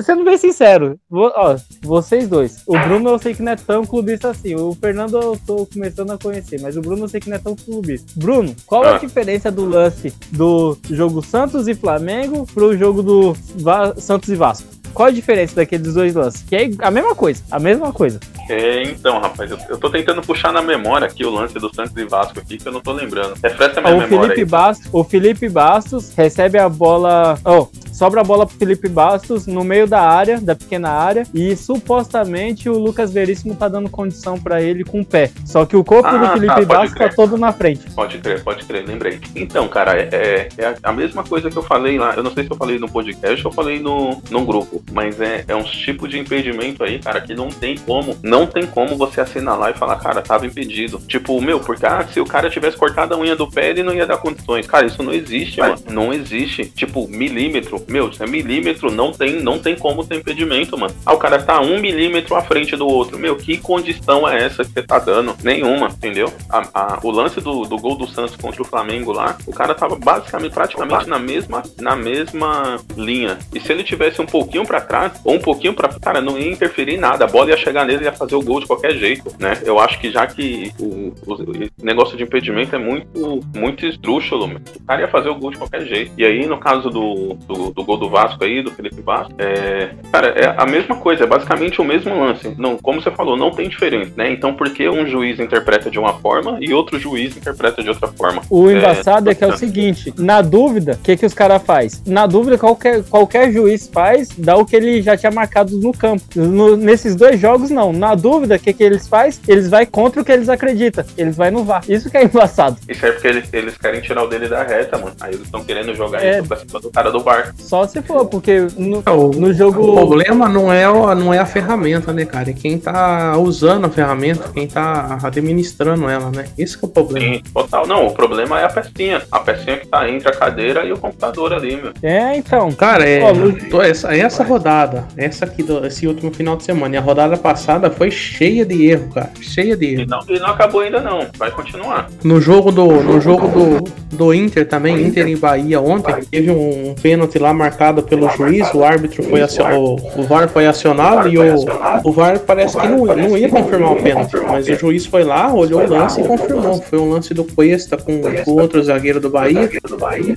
Sendo 0.00 0.24
bem 0.24 0.36
sincero, 0.38 0.98
ó, 1.10 1.56
vocês 1.82 2.26
dois. 2.26 2.62
O 2.66 2.78
Bruno 2.78 3.10
eu 3.10 3.18
sei 3.18 3.34
que 3.34 3.42
não 3.42 3.52
é 3.52 3.56
tão 3.56 3.84
clubista 3.84 4.30
assim. 4.30 4.54
O 4.54 4.74
Fernando 4.74 5.20
eu 5.20 5.38
tô 5.46 5.66
começando 5.66 6.10
a 6.10 6.18
conhecer, 6.18 6.60
mas 6.60 6.76
o 6.76 6.80
Bruno 6.80 7.04
eu 7.04 7.08
sei 7.08 7.20
que 7.20 7.28
não 7.28 7.36
é 7.36 7.40
tão 7.40 7.54
clubista. 7.54 8.10
Bruno, 8.16 8.54
qual 8.66 8.82
ah. 8.84 8.88
é 8.88 8.94
a 8.94 8.98
diferença 8.98 9.50
do 9.50 9.66
lance 9.66 10.12
do 10.30 10.76
jogo 10.90 11.22
Santos 11.22 11.68
e 11.68 11.74
Flamengo 11.74 12.46
pro 12.52 12.76
jogo 12.76 13.02
do 13.02 13.34
Va 13.56 13.94
Santos 13.96 14.30
e 14.30 14.36
Vasco? 14.36 14.68
Qual 14.94 15.08
a 15.08 15.12
diferença 15.12 15.56
daqueles 15.56 15.94
dois 15.94 16.14
lances? 16.14 16.42
Que 16.42 16.56
é 16.56 16.70
a 16.78 16.90
mesma 16.90 17.14
coisa, 17.14 17.42
a 17.50 17.58
mesma 17.58 17.92
coisa. 17.92 18.20
É, 18.48 18.82
então, 18.82 19.18
rapaz, 19.18 19.50
eu, 19.50 19.58
eu 19.68 19.78
tô 19.78 19.90
tentando 19.90 20.22
puxar 20.22 20.52
na 20.52 20.62
memória 20.62 21.06
aqui 21.06 21.24
o 21.24 21.30
lance 21.30 21.54
do 21.54 21.74
Santos 21.74 21.96
e 21.96 22.04
Vasco 22.04 22.38
aqui, 22.38 22.58
que 22.58 22.66
eu 22.66 22.72
não 22.72 22.80
tô 22.80 22.92
lembrando. 22.92 23.34
Refresca 23.42 23.80
a 23.80 23.82
minha 23.82 23.94
o 23.94 24.00
memória 24.00 24.34
Felipe 24.34 24.40
aí. 24.40 24.44
Bastos, 24.44 24.88
o 24.92 25.04
Felipe 25.04 25.48
Bastos 25.48 26.14
recebe 26.14 26.58
a 26.58 26.68
bola. 26.68 27.38
Oh, 27.44 27.68
sobra 27.92 28.20
a 28.20 28.24
bola 28.24 28.46
pro 28.46 28.56
Felipe 28.56 28.88
Bastos 28.88 29.46
no 29.46 29.62
meio 29.62 29.86
da 29.86 30.00
área, 30.00 30.40
da 30.40 30.54
pequena 30.54 30.90
área, 30.90 31.24
e 31.32 31.54
supostamente 31.54 32.68
o 32.68 32.78
Lucas 32.78 33.12
Veríssimo 33.12 33.54
tá 33.54 33.68
dando 33.68 33.88
condição 33.88 34.38
para 34.38 34.60
ele 34.60 34.84
com 34.84 35.00
o 35.00 35.04
pé. 35.04 35.30
Só 35.44 35.64
que 35.64 35.76
o 35.76 35.84
corpo 35.84 36.08
ah, 36.08 36.16
do 36.16 36.32
Felipe 36.32 36.54
tá, 36.54 36.64
Bastos 36.64 36.94
crer. 36.94 37.10
tá 37.10 37.16
todo 37.16 37.36
na 37.36 37.52
frente. 37.52 37.90
Pode 37.90 38.18
crer, 38.18 38.42
pode 38.42 38.64
crer, 38.64 38.86
lembrei. 38.86 39.20
Então, 39.36 39.68
cara, 39.68 39.96
é, 39.96 40.48
é, 40.58 40.74
a 40.82 40.92
mesma 40.92 41.22
coisa 41.22 41.50
que 41.50 41.56
eu 41.56 41.62
falei 41.62 41.98
lá. 41.98 42.14
Eu 42.14 42.22
não 42.22 42.32
sei 42.32 42.44
se 42.44 42.50
eu 42.50 42.56
falei 42.56 42.78
no 42.78 42.88
podcast 42.88 43.44
ou 43.44 43.50
eu 43.50 43.54
falei 43.54 43.78
no, 43.80 44.20
num 44.30 44.44
grupo, 44.44 44.82
mas 44.92 45.20
é, 45.20 45.44
é 45.46 45.54
um 45.54 45.62
tipo 45.62 46.08
de 46.08 46.18
impedimento 46.18 46.82
aí, 46.82 46.98
cara, 46.98 47.20
que 47.20 47.34
não 47.34 47.48
tem 47.48 47.76
como, 47.78 48.16
não 48.32 48.46
tem 48.46 48.66
como 48.66 48.96
você 48.96 49.20
assinalar 49.20 49.72
e 49.72 49.78
falar, 49.78 49.96
cara, 49.96 50.22
tava 50.22 50.46
impedido. 50.46 50.98
Tipo, 51.06 51.38
meu, 51.38 51.60
porque 51.60 51.84
ah, 51.84 52.02
se 52.10 52.18
o 52.18 52.24
cara 52.24 52.48
tivesse 52.48 52.78
cortado 52.78 53.12
a 53.12 53.18
unha 53.18 53.36
do 53.36 53.46
pé, 53.46 53.68
ele 53.68 53.82
não 53.82 53.92
ia 53.92 54.06
dar 54.06 54.16
condições. 54.16 54.66
Cara, 54.66 54.86
isso 54.86 55.02
não 55.02 55.12
existe, 55.12 55.60
mano. 55.60 55.76
Não 55.90 56.14
existe. 56.14 56.64
Tipo, 56.64 57.06
milímetro. 57.06 57.84
Meu, 57.86 58.10
se 58.10 58.22
é 58.22 58.26
milímetro, 58.26 58.90
não 58.90 59.12
tem, 59.12 59.42
não 59.42 59.58
tem 59.58 59.76
como 59.76 60.02
ter 60.02 60.16
impedimento, 60.16 60.78
mano. 60.78 60.94
Ah, 61.04 61.12
o 61.12 61.18
cara 61.18 61.42
tá 61.42 61.60
um 61.60 61.78
milímetro 61.78 62.34
à 62.34 62.40
frente 62.40 62.74
do 62.74 62.86
outro. 62.86 63.18
Meu, 63.18 63.36
que 63.36 63.58
condição 63.58 64.26
é 64.26 64.44
essa 64.46 64.64
que 64.64 64.72
você 64.72 64.82
tá 64.82 64.98
dando? 64.98 65.36
Nenhuma, 65.42 65.88
entendeu? 65.88 66.32
A, 66.48 66.68
a, 66.72 67.00
o 67.02 67.10
lance 67.10 67.38
do, 67.38 67.64
do 67.64 67.76
gol 67.76 67.96
do 67.96 68.08
Santos 68.08 68.34
contra 68.36 68.62
o 68.62 68.64
Flamengo 68.64 69.12
lá, 69.12 69.36
o 69.46 69.52
cara 69.52 69.74
tava 69.74 69.94
basicamente, 69.94 70.54
praticamente 70.54 71.06
na 71.06 71.18
mesma, 71.18 71.62
na 71.78 71.94
mesma 71.94 72.78
linha. 72.96 73.38
E 73.54 73.60
se 73.60 73.70
ele 73.70 73.84
tivesse 73.84 74.22
um 74.22 74.26
pouquinho 74.26 74.64
para 74.64 74.80
trás, 74.80 75.12
ou 75.22 75.34
um 75.34 75.38
pouquinho 75.38 75.74
para 75.74 75.90
cara, 76.00 76.22
não 76.22 76.38
ia 76.38 76.50
interferir 76.50 76.94
em 76.94 76.98
nada. 76.98 77.26
A 77.26 77.28
bola 77.28 77.50
ia 77.50 77.58
chegar 77.58 77.84
nele 77.84 78.04
e 78.04 78.04
ia 78.04 78.21
fazer 78.22 78.36
o 78.36 78.42
gol 78.42 78.60
de 78.60 78.66
qualquer 78.66 78.96
jeito, 78.96 79.34
né? 79.38 79.54
Eu 79.64 79.78
acho 79.80 79.98
que 79.98 80.10
já 80.10 80.26
que 80.26 80.72
o, 80.78 81.12
o 81.26 81.84
negócio 81.84 82.16
de 82.16 82.22
impedimento 82.22 82.74
é 82.76 82.78
muito, 82.78 83.40
muito 83.54 83.84
esdrúxulo, 83.84 84.46
o 84.46 84.84
cara 84.86 85.00
ia 85.00 85.08
fazer 85.08 85.28
o 85.28 85.34
gol 85.34 85.50
de 85.50 85.58
qualquer 85.58 85.84
jeito. 85.86 86.12
E 86.16 86.24
aí, 86.24 86.46
no 86.46 86.58
caso 86.58 86.88
do, 86.88 87.34
do, 87.46 87.70
do 87.72 87.84
gol 87.84 87.96
do 87.96 88.08
Vasco 88.08 88.44
aí, 88.44 88.62
do 88.62 88.70
Felipe 88.70 89.00
Vasco, 89.00 89.32
é, 89.38 89.90
cara, 90.12 90.28
é 90.28 90.54
a 90.56 90.66
mesma 90.66 90.96
coisa, 90.96 91.24
é 91.24 91.26
basicamente 91.26 91.80
o 91.80 91.84
mesmo 91.84 92.18
lance. 92.18 92.54
Não, 92.56 92.76
como 92.76 93.02
você 93.02 93.10
falou, 93.10 93.36
não 93.36 93.50
tem 93.50 93.68
diferença, 93.68 94.12
né? 94.16 94.30
Então, 94.30 94.54
por 94.54 94.70
que 94.70 94.88
um 94.88 95.06
juiz 95.06 95.40
interpreta 95.40 95.90
de 95.90 95.98
uma 95.98 96.14
forma 96.14 96.58
e 96.60 96.72
outro 96.72 96.98
juiz 96.98 97.36
interpreta 97.36 97.82
de 97.82 97.88
outra 97.88 98.08
forma? 98.08 98.42
O 98.48 98.70
é, 98.70 98.74
embaçado 98.74 99.28
é, 99.28 99.32
é 99.32 99.34
que 99.34 99.44
é 99.44 99.48
o 99.48 99.56
seguinte, 99.56 100.12
na 100.16 100.42
dúvida, 100.42 100.92
o 100.92 101.02
que, 101.02 101.16
que 101.16 101.26
os 101.26 101.34
caras 101.34 101.62
faz? 101.62 102.02
Na 102.06 102.26
dúvida, 102.26 102.56
qualquer, 102.56 103.02
qualquer 103.04 103.52
juiz 103.52 103.90
faz, 103.92 104.28
dá 104.36 104.56
o 104.56 104.64
que 104.64 104.76
ele 104.76 105.02
já 105.02 105.16
tinha 105.16 105.32
marcado 105.32 105.76
no 105.78 105.92
campo. 105.92 106.22
No, 106.36 106.76
nesses 106.76 107.16
dois 107.16 107.40
jogos, 107.40 107.70
não. 107.70 107.92
Na 107.92 108.11
dúvida, 108.14 108.56
o 108.56 108.58
que, 108.58 108.72
que 108.72 108.82
eles 108.82 109.08
faz? 109.08 109.40
Eles 109.46 109.68
vai 109.68 109.86
contra 109.86 110.20
o 110.20 110.24
que 110.24 110.32
eles 110.32 110.48
acreditam. 110.48 111.04
Eles 111.16 111.36
vai 111.36 111.50
no 111.50 111.64
VAR. 111.64 111.82
Isso 111.88 112.10
que 112.10 112.16
é 112.16 112.24
embaçado. 112.24 112.76
Isso 112.88 113.04
é 113.04 113.12
porque 113.12 113.28
eles, 113.28 113.48
eles 113.52 113.76
querem 113.76 114.00
tirar 114.00 114.24
o 114.24 114.28
dele 114.28 114.48
da 114.48 114.62
reta, 114.62 114.98
mano. 114.98 115.14
Aí 115.20 115.34
eles 115.34 115.44
estão 115.44 115.64
querendo 115.64 115.94
jogar 115.94 116.22
é, 116.24 116.38
isso 116.38 116.48
pra 116.48 116.56
cima 116.58 116.80
do 116.80 116.90
cara 116.90 117.10
do 117.10 117.20
bar. 117.20 117.54
Só 117.58 117.86
se 117.86 118.00
for, 118.02 118.26
porque 118.26 118.66
no, 118.76 119.02
o, 119.06 119.30
no 119.30 119.52
jogo. 119.52 119.82
O 119.82 119.94
problema 119.94 120.48
não 120.48 120.72
é, 120.72 120.84
não 121.14 121.32
é 121.32 121.38
a 121.38 121.46
ferramenta, 121.46 122.12
né, 122.12 122.24
cara? 122.24 122.50
É 122.50 122.52
quem 122.52 122.78
tá 122.78 123.36
usando 123.38 123.86
a 123.86 123.90
ferramenta, 123.90 124.50
quem 124.52 124.66
tá 124.66 125.18
administrando 125.22 126.08
ela, 126.08 126.30
né? 126.30 126.44
Esse 126.56 126.78
que 126.78 126.84
é 126.84 126.88
o 126.88 126.90
problema. 126.90 127.34
Sim, 127.34 127.42
total. 127.52 127.86
Não, 127.86 128.06
o 128.06 128.12
problema 128.12 128.60
é 128.60 128.64
a 128.64 128.68
pecinha. 128.68 129.22
A 129.30 129.40
pecinha 129.40 129.76
que 129.78 129.86
tá 129.86 130.08
entre 130.08 130.28
a 130.28 130.32
cadeira 130.32 130.84
e 130.84 130.92
o 130.92 130.98
computador 130.98 131.52
ali, 131.52 131.76
meu. 131.76 131.92
É, 132.02 132.36
então. 132.36 132.70
Cara, 132.72 133.08
é. 133.08 133.20
Ó, 133.22 133.82
essa, 133.82 134.14
essa 134.16 134.42
rodada, 134.42 135.06
essa 135.16 135.44
aqui, 135.44 135.62
do, 135.62 135.84
esse 135.86 136.06
último 136.06 136.32
final 136.32 136.56
de 136.56 136.64
semana, 136.64 136.94
e 136.94 136.98
a 136.98 137.00
rodada 137.00 137.36
passada 137.36 137.90
foi 137.90 138.01
cheia 138.10 138.64
de 138.64 138.86
erro, 138.86 139.08
cara. 139.14 139.30
Cheia 139.40 139.76
de 139.76 139.86
erro. 139.86 140.02
E 140.02 140.06
não, 140.06 140.20
e 140.28 140.38
não 140.38 140.48
acabou 140.48 140.80
ainda, 140.80 141.00
não. 141.00 141.28
Vai 141.38 141.50
continuar. 141.50 142.08
No 142.24 142.40
jogo 142.40 142.72
do, 142.72 142.86
no 142.86 143.20
jogo 143.20 143.48
do, 143.48 144.16
do 144.16 144.34
Inter 144.34 144.66
também, 144.66 145.00
Inter 145.00 145.26
em 145.28 145.36
Bahia 145.36 145.80
ontem, 145.80 146.14
teve 146.30 146.50
um 146.50 146.94
pênalti 147.00 147.38
lá 147.38 147.52
lá 147.52 147.54
marcado 147.54 148.02
pelo 148.02 148.28
juiz, 148.30 148.72
o 148.74 148.82
árbitro 148.82 149.22
foi 149.22 149.42
acionado, 149.42 149.96
o 150.16 150.22
VAR 150.22 150.48
foi 150.48 150.66
acionado 150.66 151.28
e 151.28 151.38
o, 151.38 151.54
o 152.02 152.12
VAR 152.12 152.40
parece 152.40 152.78
que 152.78 152.88
não, 152.88 153.04
não 153.04 153.36
ia 153.36 153.48
confirmar 153.48 153.92
o 153.92 154.02
pênalti, 154.02 154.36
mas 154.48 154.66
o 154.66 154.74
juiz 154.74 155.06
foi 155.06 155.22
lá, 155.22 155.52
olhou 155.52 155.82
o 155.82 155.88
lance 155.88 156.20
e 156.20 156.24
confirmou. 156.24 156.80
Foi 156.82 156.98
um 156.98 157.10
lance 157.10 157.34
do 157.34 157.44
Cuesta 157.44 157.96
com 157.96 158.20
o 158.46 158.60
outro 158.60 158.82
zagueiro 158.82 159.20
do 159.20 159.28
Bahia. 159.28 159.70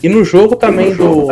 E 0.04 0.10
no 0.10 0.24
jogo 0.24 0.56
também 0.56 0.94
do. 0.94 1.28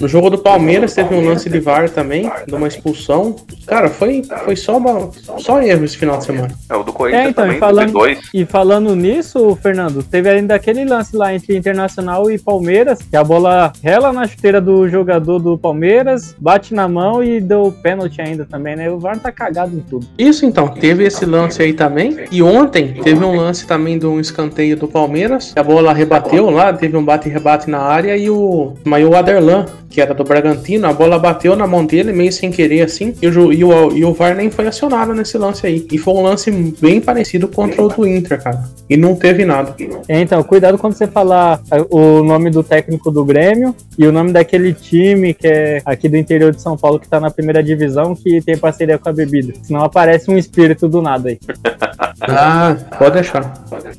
No 0.00 0.08
jogo 0.08 0.30
do 0.30 0.38
Palmeiras 0.38 0.94
teve 0.94 1.14
um 1.14 1.24
lance 1.24 1.48
de 1.48 1.60
VAR 1.60 1.88
também, 1.88 2.30
de 2.46 2.54
uma 2.54 2.66
expulsão. 2.66 3.36
Cara, 3.66 3.88
foi, 3.88 4.22
foi 4.44 4.56
só, 4.56 4.76
uma, 4.76 5.10
só 5.42 5.60
erro 5.60 5.84
esse 5.84 5.96
final 5.96 6.18
de 6.18 6.24
semana. 6.24 6.54
É, 6.68 6.74
o 6.74 6.82
do 6.82 6.92
Corinthians 6.92 7.26
É, 7.26 7.30
então, 7.30 7.44
também 7.44 7.56
e 7.56 7.60
falando-. 7.60 8.18
E 8.34 8.44
falando 8.44 8.96
nisso, 8.96 9.56
Fernando, 9.62 10.02
teve 10.02 10.28
ainda 10.28 10.54
aquele 10.54 10.84
lance 10.84 11.16
lá 11.16 11.34
entre 11.34 11.56
Internacional 11.56 12.30
e 12.30 12.38
Palmeiras, 12.38 13.00
que 13.02 13.16
a 13.16 13.24
bola 13.24 13.72
rela 13.82 14.12
na 14.12 14.26
chuteira 14.26 14.60
do 14.60 14.88
jogador 14.88 15.38
do 15.38 15.58
Palmeiras, 15.58 16.34
bate 16.38 16.74
na 16.74 16.88
mão 16.88 17.22
e 17.22 17.40
deu 17.40 17.74
pênalti 17.82 18.20
ainda 18.20 18.44
também, 18.44 18.76
né? 18.76 18.90
O 18.90 18.98
VAR 18.98 19.18
tá 19.18 19.32
cagado 19.32 19.76
em 19.76 19.80
tudo. 19.80 20.06
Isso 20.18 20.44
então, 20.44 20.68
teve 20.68 21.04
esse 21.04 21.24
lance 21.24 21.62
aí 21.62 21.72
também. 21.72 22.16
E 22.30 22.42
ontem 22.42 22.94
teve 23.02 23.24
um 23.24 23.36
lance 23.36 23.66
também 23.66 23.98
de 23.98 24.06
um 24.06 24.20
escanteio 24.20 24.76
do 24.76 24.88
Palmeiras. 24.88 25.52
A 25.56 25.62
bola 25.62 25.92
rebateu 25.92 26.50
lá, 26.50 26.72
teve 26.72 26.96
um 26.96 27.04
bate 27.04 27.28
e 27.28 27.32
rebate 27.32 27.70
na 27.70 27.78
área 27.78 28.16
e 28.16 28.30
o, 28.30 28.74
mas 28.84 29.04
o 29.04 29.14
Aderlan, 29.14 29.66
que 29.88 30.00
era 30.00 30.14
do 30.14 30.24
Bragantino, 30.24 30.86
a 30.86 30.92
bola 30.92 31.18
bateu 31.18 31.54
na 31.56 31.66
mão 31.66 31.84
dele 31.84 32.12
meio 32.12 32.32
sem 32.32 32.50
querer 32.50 32.82
assim. 32.82 33.14
E 33.20 33.28
o, 33.28 33.52
e 33.52 33.64
o, 33.64 33.92
e 33.92 34.04
o 34.04 34.12
VAR 34.12 34.34
nem 34.34 34.50
foi 34.50 34.66
acionado 34.66 35.14
nesse 35.14 35.31
lance 35.38 35.66
aí. 35.66 35.86
E 35.90 35.98
foi 35.98 36.14
um 36.14 36.22
lance 36.22 36.50
bem 36.80 37.00
parecido 37.00 37.48
contra 37.48 37.82
o 37.82 37.88
do 37.88 38.06
Inter, 38.06 38.42
cara. 38.42 38.62
E 38.88 38.96
não 38.96 39.14
teve 39.14 39.44
nada. 39.44 39.74
É, 40.08 40.20
Então, 40.20 40.42
cuidado 40.42 40.78
quando 40.78 40.94
você 40.94 41.06
falar 41.06 41.60
ah, 41.70 41.86
o 41.90 42.22
nome 42.22 42.50
do 42.50 42.62
técnico 42.62 43.10
do 43.10 43.24
Grêmio 43.24 43.74
e 43.98 44.06
o 44.06 44.12
nome 44.12 44.32
daquele 44.32 44.72
time 44.72 45.34
que 45.34 45.46
é 45.46 45.82
aqui 45.84 46.08
do 46.08 46.16
interior 46.16 46.52
de 46.52 46.60
São 46.60 46.76
Paulo 46.76 46.98
que 46.98 47.08
tá 47.08 47.20
na 47.20 47.30
primeira 47.30 47.62
divisão 47.62 48.14
que 48.14 48.40
tem 48.40 48.56
parceria 48.56 48.98
com 48.98 49.08
a 49.08 49.12
bebida. 49.12 49.52
Senão 49.62 49.82
aparece 49.82 50.30
um 50.30 50.38
espírito 50.38 50.88
do 50.88 51.02
nada 51.02 51.28
aí. 51.28 51.38
Ah, 52.20 52.76
pode 52.98 53.14
deixar. 53.14 53.52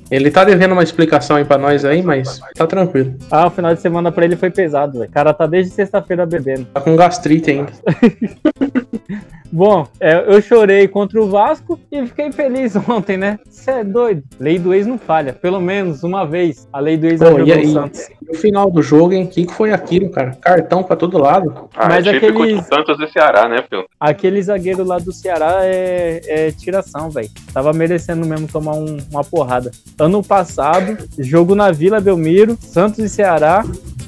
Ele 0.09 0.31
tá 0.31 0.45
devendo 0.45 0.71
uma 0.71 0.83
explicação 0.83 1.35
aí 1.35 1.43
pra 1.43 1.57
nós 1.57 1.83
aí, 1.83 2.01
mas 2.01 2.39
tá 2.55 2.65
tranquilo. 2.65 3.15
Ah, 3.29 3.47
o 3.47 3.49
final 3.49 3.73
de 3.73 3.81
semana 3.81 4.11
pra 4.11 4.23
ele 4.23 4.37
foi 4.37 4.49
pesado, 4.49 4.99
velho. 4.99 5.09
O 5.09 5.13
cara 5.13 5.33
tá 5.33 5.45
desde 5.45 5.73
sexta-feira 5.73 6.25
bebendo. 6.25 6.65
Tá 6.73 6.79
com 6.79 6.95
gastrite 6.95 7.51
ainda. 7.51 7.71
Bom, 9.51 9.87
é, 9.99 10.33
eu 10.33 10.41
chorei 10.41 10.87
contra 10.87 11.21
o 11.21 11.22
Vasco 11.27 11.79
e 11.91 12.05
fiquei 12.07 12.31
feliz 12.31 12.75
ontem, 12.89 13.17
né? 13.17 13.39
Você 13.49 13.71
é 13.71 13.83
doido. 13.83 14.23
Lei 14.39 14.57
do 14.59 14.73
ex 14.73 14.85
não 14.87 14.97
falha. 14.97 15.33
Pelo 15.33 15.59
menos 15.59 16.03
uma 16.03 16.25
vez 16.25 16.67
a 16.71 16.79
lei 16.79 16.97
do 16.97 17.07
ex 17.07 17.19
Pô, 17.19 17.25
ajudou 17.27 17.45
e 17.47 17.51
o 17.51 17.55
aí? 17.55 17.73
Santos. 17.73 18.07
No 18.27 18.33
final 18.35 18.71
do 18.71 18.81
jogo, 18.81 19.13
hein? 19.13 19.25
O 19.25 19.27
que, 19.27 19.45
que 19.45 19.53
foi 19.53 19.71
aquilo, 19.71 20.09
cara? 20.09 20.31
Cartão 20.41 20.83
pra 20.83 20.95
todo 20.95 21.17
lado. 21.17 21.69
Ah, 21.75 21.87
Mas 21.89 22.05
é 22.07 22.13
típico 22.13 22.45
de 22.47 22.61
Santos 22.63 22.99
e 22.99 23.07
Ceará, 23.11 23.47
né, 23.47 23.63
filho? 23.69 23.85
Aquele 23.99 24.41
zagueiro 24.41 24.83
lá 24.83 24.97
do 24.97 25.11
Ceará 25.11 25.59
é, 25.61 26.21
é 26.25 26.51
tiração, 26.51 27.09
velho. 27.09 27.29
Tava 27.53 27.73
merecendo 27.73 28.25
mesmo 28.25 28.47
tomar 28.47 28.73
um- 28.75 28.97
uma 29.11 29.23
porrada. 29.23 29.71
Ano 29.99 30.23
passado, 30.23 30.97
jogo 31.19 31.53
na 31.55 31.71
Vila 31.71 31.99
Belmiro, 31.99 32.57
Santos 32.59 32.99
e 32.99 33.09
Ceará. 33.09 33.63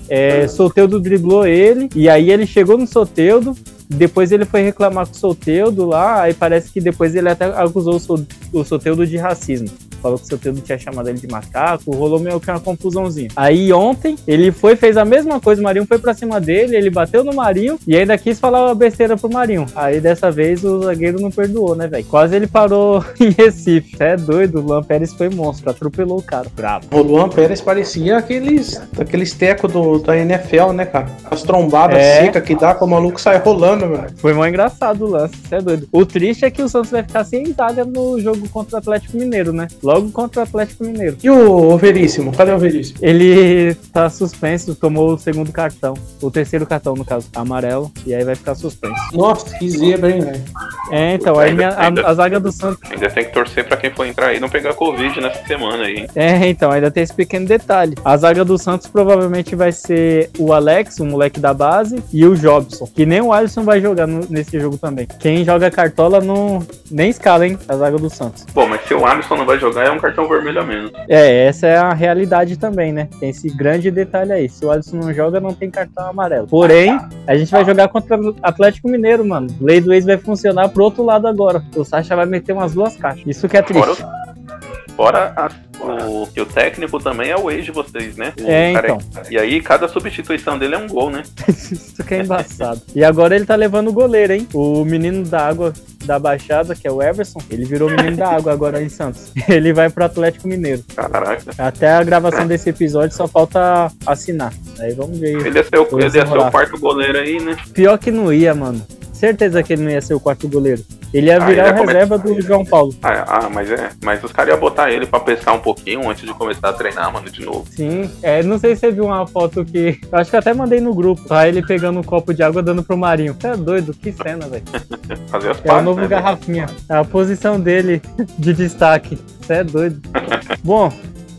É, 0.07 0.47
Soteudo 0.47 0.99
driblou 0.99 1.47
ele, 1.47 1.89
e 1.95 2.07
aí 2.07 2.31
ele 2.31 2.45
chegou 2.45 2.77
no 2.77 2.85
Soteudo. 2.87 3.55
Depois 3.89 4.31
ele 4.31 4.45
foi 4.45 4.61
reclamar 4.63 5.05
com 5.05 5.13
o 5.13 5.17
Soteudo 5.17 5.85
lá, 5.85 6.21
aí 6.23 6.33
parece 6.33 6.71
que 6.71 6.81
depois 6.81 7.15
ele 7.15 7.29
até 7.29 7.45
acusou 7.45 7.95
o, 7.95 7.99
So- 7.99 8.25
o 8.51 8.63
Soteudo 8.63 9.05
de 9.05 9.17
racismo. 9.17 9.69
Falou 10.05 10.19
que 10.19 10.25
o 10.25 10.27
Soteudo 10.27 10.61
tinha 10.61 10.77
chamado 10.77 11.09
ele 11.09 11.17
de 11.17 11.27
macaco, 11.27 11.91
rolou 11.91 12.19
meio 12.19 12.39
que 12.39 12.51
uma 12.51 12.59
confusãozinha. 12.59 13.29
Aí 13.35 13.73
ontem 13.73 14.15
ele 14.27 14.51
foi, 14.51 14.75
fez 14.75 14.97
a 14.97 15.03
mesma 15.03 15.39
coisa, 15.39 15.59
o 15.59 15.63
Marinho 15.63 15.87
foi 15.87 15.97
pra 15.97 16.13
cima 16.13 16.39
dele, 16.39 16.77
ele 16.77 16.91
bateu 16.91 17.23
no 17.23 17.33
Marinho 17.33 17.79
e 17.87 17.97
ainda 17.97 18.15
quis 18.15 18.39
falar 18.39 18.67
uma 18.67 18.75
besteira 18.75 19.17
pro 19.17 19.27
Marinho. 19.31 19.65
Aí 19.75 19.99
dessa 19.99 20.29
vez 20.29 20.63
o 20.63 20.83
zagueiro 20.83 21.19
não 21.19 21.31
perdoou, 21.31 21.75
né, 21.75 21.87
velho? 21.87 22.05
Quase 22.05 22.35
ele 22.35 22.45
parou 22.45 23.03
em 23.19 23.31
Recife. 23.31 23.95
É 23.99 24.15
doido, 24.15 24.59
o 24.59 24.61
Luan 24.61 24.83
Pérez 24.83 25.11
foi 25.11 25.27
monstro, 25.27 25.71
atropelou 25.71 26.19
o 26.19 26.21
cara. 26.21 26.45
Bravo. 26.55 26.85
O 26.91 27.01
Luan 27.01 27.27
Pérez 27.27 27.59
parecia 27.59 28.17
aqueles, 28.17 28.79
aqueles 28.99 29.33
tecos 29.33 29.73
do, 29.73 29.97
da 29.97 30.15
NFL, 30.15 30.71
né, 30.73 30.85
cara? 30.85 31.07
As 31.31 31.41
trombadas 31.41 31.97
É. 31.97 32.25
secas 32.25 32.43
que 32.43 32.53
dá, 32.53 32.75
com 32.75 32.85
o 32.85 32.89
maluco 32.89 33.19
sai 33.19 33.39
rolando, 33.39 33.87
mano. 33.87 34.05
Foi 34.17 34.33
mó 34.35 34.45
engraçado 34.45 35.03
o 35.03 35.09
lance, 35.09 35.33
é 35.49 35.59
doido. 35.59 35.87
O 35.91 36.05
triste 36.05 36.45
é 36.45 36.51
que 36.51 36.61
o 36.61 36.69
Santos 36.69 36.91
vai 36.91 37.01
ficar 37.01 37.23
sem 37.23 37.51
zaga 37.53 37.83
no 37.83 38.19
jogo 38.19 38.47
contra 38.49 38.75
o 38.75 38.77
Atlético 38.77 39.17
Mineiro, 39.17 39.51
né? 39.51 39.67
Logo 39.81 39.94
contra 40.11 40.41
o 40.41 40.43
Atlético 40.43 40.83
Mineiro. 40.83 41.17
E 41.23 41.29
o, 41.29 41.77
Veríssimo? 41.77 42.31
Cadê 42.31 42.51
o 42.51 42.57
Veríssimo? 42.59 42.97
Ele 43.01 43.75
tá 43.93 44.09
suspenso, 44.09 44.75
tomou 44.75 45.13
o 45.13 45.17
segundo 45.17 45.51
cartão. 45.51 45.93
O 46.21 46.29
terceiro 46.31 46.65
cartão, 46.65 46.93
no 46.95 47.05
caso, 47.05 47.27
amarelo. 47.35 47.91
E 48.05 48.13
aí 48.13 48.23
vai 48.23 48.35
ficar 48.35 48.55
suspenso. 48.55 48.95
Nossa, 49.13 49.57
que 49.57 49.69
zebra, 49.69 50.11
hein, 50.11 50.21
velho? 50.21 50.43
É, 50.91 51.13
então, 51.15 51.37
aí 51.39 51.49
Ainda- 51.49 51.69
a, 51.69 51.85
ainda- 51.87 52.07
a 52.07 52.13
zaga 52.13 52.39
do 52.39 52.51
Santos. 52.51 52.79
Ainda 52.91 53.09
tem 53.09 53.25
que 53.25 53.33
torcer 53.33 53.67
pra 53.67 53.77
quem 53.77 53.91
for 53.91 54.05
entrar 54.05 54.27
aí 54.27 54.39
não 54.39 54.49
pegar 54.49 54.73
Covid 54.73 55.19
nessa 55.19 55.43
semana 55.45 55.83
aí, 55.85 55.95
hein? 55.97 56.07
É, 56.15 56.47
então, 56.47 56.71
ainda 56.71 56.91
tem 56.91 57.03
esse 57.03 57.13
pequeno 57.13 57.45
detalhe. 57.47 57.95
A 58.03 58.15
zaga 58.17 58.43
do 58.45 58.57
Santos 58.57 58.87
provavelmente 58.87 59.55
vai 59.55 59.71
ser 59.71 60.29
o 60.37 60.53
Alex, 60.53 60.99
o 60.99 61.05
moleque 61.05 61.39
da 61.39 61.53
base, 61.53 62.01
e 62.13 62.25
o 62.25 62.35
Jobson. 62.35 62.87
Que 62.93 63.05
nem 63.05 63.21
o 63.21 63.33
Alisson 63.33 63.63
vai 63.63 63.81
jogar 63.81 64.07
no- 64.07 64.25
nesse 64.29 64.59
jogo 64.59 64.77
também. 64.77 65.07
Quem 65.19 65.43
joga 65.43 65.69
cartola 65.71 66.19
não 66.21 66.65
nem 66.91 67.09
escala, 67.09 67.47
hein? 67.47 67.57
A 67.67 67.75
zaga 67.75 67.97
do 67.97 68.09
Santos. 68.09 68.45
Bom, 68.53 68.67
mas 68.67 68.81
se 68.87 68.93
o 68.93 69.05
Alisson 69.05 69.35
não 69.37 69.45
vai 69.45 69.59
jogar, 69.59 69.74
é 69.75 69.91
um 69.91 69.99
cartão 69.99 70.27
vermelho 70.27 70.61
a 70.61 70.63
menos. 70.63 70.91
É, 71.07 71.45
essa 71.47 71.67
é 71.67 71.77
a 71.77 71.93
realidade 71.93 72.57
também, 72.57 72.91
né? 72.93 73.07
Tem 73.19 73.29
esse 73.29 73.49
grande 73.49 73.89
detalhe 73.91 74.31
aí. 74.31 74.49
Se 74.49 74.65
o 74.65 74.71
Alisson 74.71 74.97
não 74.97 75.13
joga, 75.13 75.39
não 75.39 75.53
tem 75.53 75.69
cartão 75.69 76.07
amarelo. 76.07 76.47
Porém, 76.47 76.99
a 77.27 77.35
gente 77.35 77.51
vai 77.51 77.63
jogar 77.65 77.87
contra 77.89 78.19
o 78.19 78.35
Atlético 78.41 78.89
Mineiro, 78.89 79.25
mano. 79.25 79.47
Lei 79.59 79.81
do 79.81 79.93
ex 79.93 80.05
vai 80.05 80.17
funcionar 80.17 80.69
pro 80.69 80.83
outro 80.83 81.03
lado 81.03 81.27
agora. 81.27 81.63
O 81.75 81.83
Sacha 81.83 82.15
vai 82.15 82.25
meter 82.25 82.53
umas 82.53 82.73
duas 82.73 82.95
caixas. 82.95 83.23
Isso 83.25 83.47
que 83.47 83.57
é 83.57 83.63
Fora, 83.63 83.85
triste. 83.85 84.03
o- 84.03 84.93
fora 84.95 85.33
a- 85.35 85.49
o, 85.79 86.27
que 86.27 86.41
o 86.41 86.45
técnico 86.45 86.99
também 86.99 87.29
é 87.29 87.37
o 87.37 87.49
ex 87.49 87.65
de 87.65 87.71
vocês, 87.71 88.15
né? 88.15 88.33
O 88.39 88.47
É, 88.47 88.71
então. 88.71 88.97
E 89.29 89.37
aí, 89.37 89.61
cada 89.61 89.87
substituição 89.87 90.57
dele 90.57 90.75
é 90.75 90.77
um 90.77 90.87
gol, 90.87 91.09
né? 91.09 91.23
Isso 91.49 92.03
que 92.03 92.13
é 92.13 92.21
embaçado. 92.21 92.81
E 92.95 93.03
agora 93.03 93.35
ele 93.35 93.45
tá 93.45 93.55
levando 93.55 93.89
o 93.89 93.93
goleiro, 93.93 94.33
hein? 94.33 94.47
O 94.53 94.83
menino 94.85 95.23
da 95.25 95.47
água 95.47 95.73
da 96.05 96.19
Baixada, 96.19 96.75
que 96.75 96.87
é 96.87 96.91
o 96.91 97.01
Everson, 97.01 97.39
ele 97.49 97.65
virou 97.65 97.89
menino 97.89 98.17
da 98.17 98.29
água 98.29 98.53
agora 98.53 98.81
em 98.81 98.89
Santos. 98.89 99.31
Ele 99.49 99.73
vai 99.73 99.89
pro 99.89 100.05
Atlético 100.05 100.47
Mineiro. 100.47 100.83
Caraca. 100.95 101.51
Até 101.57 101.89
a 101.89 102.03
gravação 102.03 102.47
desse 102.47 102.69
episódio 102.69 103.15
só 103.15 103.27
falta 103.27 103.91
assinar. 104.05 104.53
Aí 104.79 104.93
vamos 104.93 105.17
ver. 105.17 105.45
Ele 105.45 105.57
ia 105.57 105.63
ser 105.63 105.79
o, 105.79 105.87
ele 105.99 106.03
ia 106.03 106.27
ser 106.27 106.37
o 106.37 106.51
quarto 106.51 106.79
goleiro 106.79 107.17
aí, 107.17 107.39
né? 107.39 107.57
Pior 107.73 107.97
que 107.97 108.11
não 108.11 108.31
ia, 108.31 108.53
mano. 108.53 108.85
Certeza 109.11 109.63
que 109.63 109.73
ele 109.73 109.83
não 109.83 109.91
ia 109.91 110.01
ser 110.01 110.13
o 110.13 110.19
quarto 110.19 110.47
goleiro. 110.47 110.83
Ele 111.13 111.27
ia 111.27 111.37
Ah, 111.41 111.45
virar 111.45 111.67
ele 111.69 111.77
ia 111.77 111.85
reserva 111.85 112.17
do 112.17 112.41
João 112.41 112.65
Paulo. 112.65 112.93
Ah, 113.01 113.25
ah, 113.45 113.49
mas 113.49 113.71
é. 113.71 113.89
Mas 114.03 114.23
os 114.23 114.31
caras 114.31 114.51
iam 114.53 114.59
botar 114.59 114.91
ele 114.91 115.05
pra 115.05 115.19
pensar 115.19 115.53
um 115.53 115.59
pouquinho 115.59 116.09
antes 116.09 116.25
de 116.25 116.33
começar 116.33 116.69
a 116.69 116.73
treinar, 116.73 117.11
mano, 117.11 117.29
de 117.29 117.45
novo. 117.45 117.65
Sim. 117.71 118.09
É, 118.21 118.43
não 118.43 118.57
sei 118.59 118.75
se 118.75 118.81
você 118.81 118.91
viu 118.91 119.05
uma 119.05 119.25
foto 119.25 119.63
que. 119.63 119.99
Eu 120.11 120.19
acho 120.19 120.29
que 120.29 120.35
até 120.37 120.53
mandei 120.53 120.81
no 120.81 120.93
grupo. 120.93 121.23
Tá 121.27 121.47
ele 121.47 121.65
pegando 121.65 121.99
um 121.99 122.03
copo 122.03 122.33
de 122.33 122.43
água 122.43 122.61
dando 122.61 122.83
pro 122.83 122.97
Marinho. 122.97 123.33
Você 123.39 123.47
é 123.47 123.55
doido, 123.57 123.93
que 123.93 124.11
cena, 124.11 124.47
velho. 124.47 124.63
Fazer 125.29 125.51
as 125.51 125.57
É 125.57 125.61
o 125.61 125.63
pazes, 125.63 125.85
novo 125.85 126.01
né? 126.01 126.07
garrafinha. 126.07 126.65
É 126.89 126.95
a 126.97 127.03
posição 127.05 127.59
dele 127.59 128.01
de 128.37 128.53
destaque. 128.53 129.17
Você 129.41 129.53
é 129.53 129.63
doido. 129.63 130.01
Bom, 130.63 130.91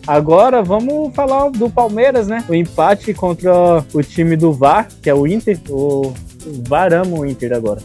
agora 0.06 0.62
vamos 0.62 1.14
falar 1.14 1.50
do 1.50 1.68
Palmeiras, 1.68 2.28
né? 2.28 2.44
O 2.48 2.54
empate 2.54 3.12
contra 3.12 3.52
o 3.92 4.02
time 4.02 4.36
do 4.36 4.52
VAR, 4.52 4.88
que 5.02 5.10
é 5.10 5.14
o 5.14 5.26
Inter. 5.26 5.58
O 5.68 6.12
o 6.46 6.62
VAR 6.68 6.92
ama 6.92 7.18
o 7.18 7.26
Inter 7.26 7.52
agora. 7.52 7.80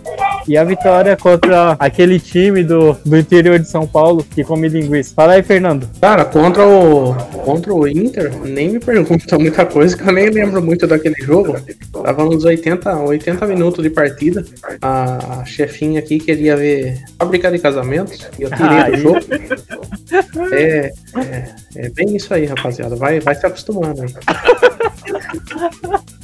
E 0.48 0.58
a 0.58 0.64
vitória 0.64 1.16
contra 1.16 1.76
aquele 1.80 2.20
time 2.20 2.64
do, 2.64 2.94
do 3.06 3.18
interior 3.18 3.60
de 3.60 3.68
São 3.68 3.86
Paulo 3.86 4.24
que 4.24 4.44
come 4.44 4.68
linguiça. 4.68 5.14
Fala 5.16 5.34
aí, 5.34 5.44
Fernando. 5.44 5.88
Cara, 6.00 6.26
contra 6.26 6.68
o, 6.68 7.14
contra 7.44 7.74
o 7.74 7.88
Inter, 7.88 8.32
nem 8.44 8.70
me 8.70 8.80
pergunta 8.80 9.38
muita 9.38 9.66
coisa, 9.66 9.96
que 9.96 10.08
eu 10.08 10.12
nem 10.12 10.30
lembro 10.30 10.62
muito 10.62 10.88
daquele 10.88 11.22
jogo. 11.22 11.56
Tava 12.04 12.26
nos 12.26 12.44
80, 12.44 12.98
80 12.98 13.48
minutos 13.48 13.84
de 13.84 13.90
partida. 13.90 14.44
A, 14.82 15.44
chefinha 15.46 16.00
aqui 16.00 16.20
queria 16.20 16.56
ver 16.56 17.04
fábrica 17.20 17.52
de 17.52 17.60
casamentos. 17.60 18.28
E 18.40 18.44
eu 18.44 18.50
tirei 18.50 18.78
Aí. 18.78 18.92
do 18.92 18.98
jogo. 18.98 19.20
É, 20.52 20.92
é, 21.18 21.56
é 21.76 21.90
bem 21.90 22.16
isso 22.16 22.34
aí, 22.34 22.46
rapaziada. 22.46 22.96
Vai, 22.96 23.20
vai 23.20 23.36
se 23.36 23.46
acostumando 23.46 24.02
aí. 24.02 24.14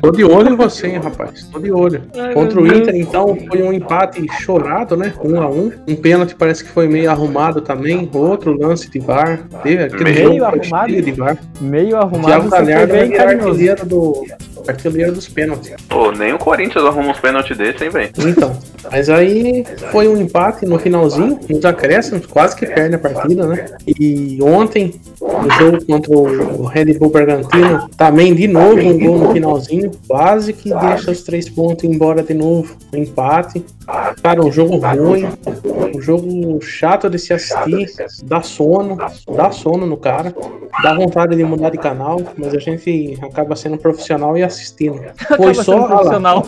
Tô 0.00 0.10
de 0.10 0.24
olho 0.24 0.50
em 0.52 0.56
você, 0.56 0.88
hein, 0.88 1.00
rapaz. 1.02 1.44
Tô 1.52 1.58
de 1.58 1.70
olho. 1.72 2.02
Ai, 2.16 2.32
Contra 2.34 2.60
o 2.60 2.66
Inter, 2.66 2.94
então, 2.96 3.36
foi 3.48 3.62
um 3.62 3.72
empate 3.72 4.24
chorado, 4.40 4.96
né? 4.96 5.12
Um 5.22 5.40
a 5.40 5.48
um. 5.48 5.72
Um 5.86 5.96
pênalti 5.96 6.34
parece 6.34 6.64
que 6.64 6.70
foi 6.70 6.88
meio 6.88 7.10
arrumado 7.10 7.60
também. 7.60 8.08
Outro 8.12 8.56
lance 8.58 8.90
de 8.90 8.98
VAR. 8.98 9.40
Teve 9.62 9.84
aquele 9.84 10.04
Meio 10.04 10.32
jogo 10.32 10.44
arrumado? 10.44 11.02
de 11.02 11.12
VAR. 11.12 11.38
Meio 11.60 11.96
O 11.96 11.98
arrumado, 12.00 12.26
Thiago 12.26 12.50
Galhardo 12.50 12.92
carinhoso. 13.12 13.48
artilheiro 13.48 13.86
do. 13.86 14.26
artilheiro 14.68 15.12
dos 15.12 15.28
pênaltis. 15.28 15.74
Pô, 15.88 16.10
nem 16.12 16.32
o 16.32 16.38
Corinthians 16.38 16.84
arruma 16.84 17.10
uns 17.10 17.20
pênaltis 17.20 17.56
desse, 17.56 17.84
hein, 17.84 17.90
velho? 17.90 18.10
Então, 18.18 18.56
mas 18.90 19.08
aí 19.10 19.64
foi 19.90 20.08
um 20.08 20.16
empate 20.20 20.64
no 20.66 20.78
finalzinho, 20.78 21.38
nos 21.48 21.64
acréscimos, 21.64 22.26
quase 22.26 22.56
que 22.56 22.66
perde 22.66 22.94
a 22.94 22.98
partida, 22.98 23.46
né? 23.46 23.66
E 23.86 24.38
ontem, 24.42 24.94
no 25.20 25.50
jogo 25.52 25.78
contra 25.96 26.14
o 26.14 26.64
Red 26.64 26.98
Bull 26.98 27.10
Bragantino, 27.10 27.88
também 27.96 28.34
de 28.34 28.46
novo 28.46 28.80
um 28.80 28.98
gol 28.98 29.18
no 29.18 29.32
finalzinho, 29.32 29.90
quase 30.06 30.52
que 30.52 30.72
deixa 30.74 31.10
os 31.10 31.22
três 31.22 31.48
pontos 31.48 31.84
embora 31.84 32.22
de 32.22 32.34
novo, 32.34 32.76
um 32.92 32.98
empate. 32.98 33.64
Cara, 34.22 34.44
um 34.44 34.50
jogo 34.50 34.76
ruim, 34.76 35.26
um 35.94 36.00
jogo 36.00 36.60
chato 36.60 37.08
de 37.08 37.18
se 37.18 37.32
assistir, 37.32 37.86
dá 38.24 38.42
sono, 38.42 38.96
dá 39.34 39.50
sono 39.50 39.86
no 39.86 39.96
cara, 39.96 40.34
dá 40.82 40.94
vontade 40.94 41.36
de 41.36 41.44
mudar 41.44 41.70
de 41.70 41.78
canal, 41.78 42.20
mas 42.36 42.52
a 42.54 42.58
gente 42.58 43.18
acaba 43.22 43.54
sendo 43.54 43.78
profissional 43.78 44.36
e 44.36 44.42
assistindo. 44.42 45.00
Foi 45.36 45.54
só. 45.54 45.86
profissional. 45.86 46.44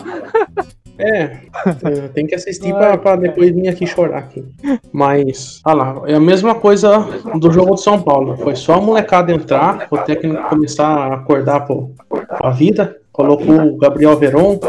É, 0.99 1.41
é, 1.85 2.09
tem 2.13 2.27
que 2.27 2.35
assistir 2.35 2.73
pra, 2.75 2.99
pra 2.99 3.17
depois 3.17 3.55
vir 3.55 3.69
aqui 3.69 3.87
chorar 3.87 4.19
aqui. 4.19 4.45
Mas, 4.93 5.61
olha 5.65 5.77
lá, 5.77 6.03
é 6.07 6.15
a 6.15 6.21
mesma 6.21 6.55
coisa 6.55 6.99
do 7.39 7.51
jogo 7.51 7.77
de 7.77 7.83
São 7.83 8.01
Paulo. 8.03 8.37
Foi 8.37 8.57
só 8.57 8.75
a 8.75 8.81
molecada 8.81 9.33
entrar, 9.33 9.87
o 9.91 9.99
técnico 9.99 10.49
começar 10.49 10.87
a 10.87 11.15
acordar 11.15 11.61
pro, 11.61 11.93
a 12.31 12.51
vida. 12.51 12.97
Colocou 13.19 13.57
o 13.57 13.77
Gabriel 13.77 14.17
Veron, 14.17 14.61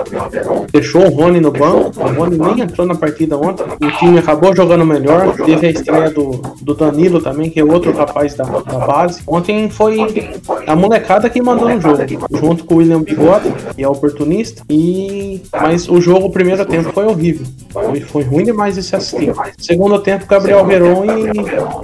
deixou 0.74 1.06
o 1.06 1.10
Rony 1.10 1.40
no 1.40 1.52
banco. 1.52 1.92
O 2.00 2.08
Rony 2.16 2.36
nem 2.36 2.62
entrou 2.62 2.88
na 2.88 2.96
partida 2.96 3.38
ontem. 3.38 3.64
O 3.64 3.92
time 4.00 4.18
acabou 4.18 4.56
jogando 4.56 4.84
melhor. 4.84 5.36
Teve 5.36 5.68
a 5.68 5.70
estreia 5.70 6.10
do, 6.10 6.42
do 6.60 6.74
Danilo 6.74 7.22
também, 7.22 7.52
que 7.52 7.60
é 7.60 7.64
outro 7.64 7.96
rapaz 7.96 8.34
da, 8.34 8.46
da 8.46 8.80
base. 8.88 9.22
Ontem 9.28 9.70
foi 9.70 10.32
a 10.66 10.76
molecada 10.76 11.30
que 11.30 11.40
mandou 11.40 11.70
no 11.70 11.80
jogo, 11.80 12.00
junto 12.32 12.66
com 12.66 12.74
o 12.74 12.78
William 12.80 13.04
Bigode, 13.04 13.54
que 13.76 13.84
é 13.84 13.88
oportunista. 13.88 14.64
E 14.68 15.44
mas 15.54 15.88
o 15.88 16.02
jogo, 16.02 16.26
o 16.26 16.32
primeiro 16.32 16.66
tempo, 16.66 16.92
foi 16.92 17.06
horrível. 17.06 17.46
Foi, 17.70 18.02
foi 18.02 18.24
ruim 18.24 18.46
demais 18.46 18.74
de 18.74 18.82
se 18.82 18.96
assistir. 18.96 19.32
Segundo 19.60 20.00
tempo, 20.00 20.26
Gabriel 20.26 20.66
Veron 20.66 21.06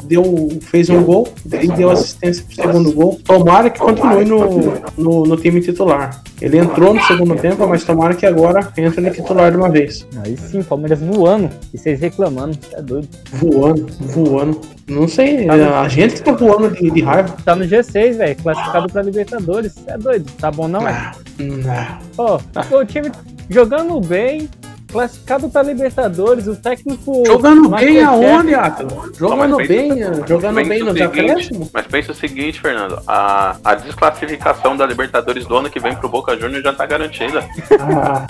deu, 0.04 0.50
fez 0.62 0.90
um 0.90 1.04
gol 1.04 1.28
e 1.46 1.68
deu 1.68 1.92
assistência 1.92 2.44
pro 2.44 2.56
segundo 2.56 2.92
gol. 2.92 3.20
Tomara 3.24 3.70
que 3.70 3.80
continue 3.80 4.26
no, 4.26 4.74
no, 4.98 5.26
no 5.26 5.38
time 5.38 5.62
titular. 5.62 6.24
Ele 6.42 6.58
entrou 6.58 6.94
no 6.94 7.02
segundo 7.04 7.36
tempo, 7.36 7.66
mas 7.68 7.84
tomara 7.84 8.14
que 8.14 8.26
agora 8.26 8.72
entre 8.78 9.02
no 9.02 9.10
titular 9.10 9.52
de 9.52 9.58
uma 9.58 9.70
vez. 9.70 10.06
Aí 10.24 10.36
sim, 10.36 10.62
Palmeiras 10.62 11.00
voando. 11.00 11.50
E 11.74 11.78
vocês 11.78 12.00
reclamando. 12.00 12.58
É 12.74 12.82
doido. 12.82 13.08
Voando, 13.32 13.88
voando. 14.02 14.62
Não 14.88 15.08
sei, 15.08 15.50
a 15.50 15.88
gente 15.88 16.16
que 16.16 16.22
tá 16.22 16.34
voando 16.34 16.70
de, 16.72 16.92
de 16.92 17.02
raiva. 17.02 17.36
Tá 17.44 17.56
no 17.56 17.66
G6, 17.66 18.18
velho. 18.18 18.36
Classificado 18.36 18.88
pra 18.92 19.02
Libertadores. 19.02 19.74
É 19.88 19.98
doido. 19.98 20.30
Tá 20.38 20.52
bom, 20.52 20.68
não 20.68 20.88
é? 20.88 20.92
Ah, 20.92 21.16
não. 21.40 21.98
Ó, 22.18 22.40
o 22.72 22.86
time 22.86 23.12
jogando 23.50 24.00
bem. 24.02 24.50
Classificado 24.92 25.50
pra 25.50 25.64
Libertadores. 25.64 26.48
O 26.48 26.56
técnico. 26.56 27.24
Jogando 27.26 27.70
bem 27.70 28.04
aonde, 28.04 28.54
Atlas? 28.54 29.18
Jogando 29.18 29.58
bem, 29.58 29.90
pensa- 29.90 30.28
jogando 30.28 30.56
pensa 30.56 30.70
bem 30.70 30.84
nos 30.84 31.02
acréscimos? 31.02 31.70
Mas 31.74 31.88
pensa 31.88 32.12
o 32.12 32.16
seguinte, 32.16 32.62
Fernando. 32.62 33.02
A, 33.08 33.56
a 33.64 33.76
desclassificação 33.76 34.78
da 34.78 34.86
Libertadores 34.86 35.46
do 35.46 35.56
ano 35.58 35.70
que 35.70 35.80
vem 35.80 35.96
pro 35.96 36.08
Boca 36.10 36.38
Juniors 36.38 36.64
já 36.64 36.74
tá 36.74 36.86
garantida. 36.86 37.46
Ah. 37.80 38.26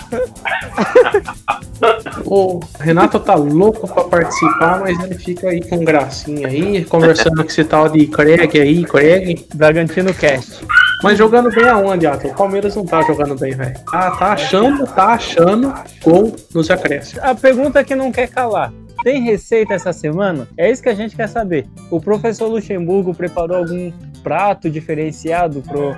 o 2.24 2.60
Renato 2.80 3.20
tá 3.20 3.34
louco 3.34 3.86
pra 3.86 4.04
participar, 4.04 4.80
mas 4.80 4.98
ele 5.04 5.14
fica 5.16 5.48
aí 5.48 5.60
com 5.68 5.84
gracinha 5.84 6.48
aí, 6.48 6.84
conversando 6.84 7.36
com 7.42 7.48
esse 7.48 7.64
tal 7.64 7.88
de 7.88 8.06
Craig 8.06 8.58
aí, 8.58 8.84
Craig. 8.84 9.46
Bragantino 9.54 10.12
Cast. 10.14 10.64
Mas 11.02 11.18
jogando 11.18 11.50
bem 11.50 11.68
aonde, 11.68 12.06
Atlas? 12.06 12.32
O 12.32 12.36
Palmeiras 12.36 12.74
não 12.74 12.84
tá 12.84 13.02
jogando 13.02 13.36
bem, 13.38 13.52
velho. 13.54 13.74
Ah, 13.92 14.10
tá 14.12 14.32
achando, 14.32 14.86
tá 14.86 15.06
achando 15.08 15.74
gol 16.02 16.34
nos 16.54 16.70
acréscimos. 16.70 17.22
A 17.22 17.34
pergunta 17.34 17.84
que 17.84 17.94
não 17.94 18.10
quer 18.10 18.28
calar. 18.28 18.72
Tem 19.04 19.22
receita 19.22 19.74
essa 19.74 19.92
semana? 19.92 20.48
É 20.56 20.70
isso 20.70 20.82
que 20.82 20.88
a 20.88 20.94
gente 20.94 21.14
quer 21.14 21.28
saber. 21.28 21.66
O 21.90 22.00
professor 22.00 22.48
Luxemburgo 22.48 23.14
preparou 23.14 23.58
algum 23.58 23.92
prato 24.22 24.70
diferenciado 24.70 25.60
pro, 25.62 25.94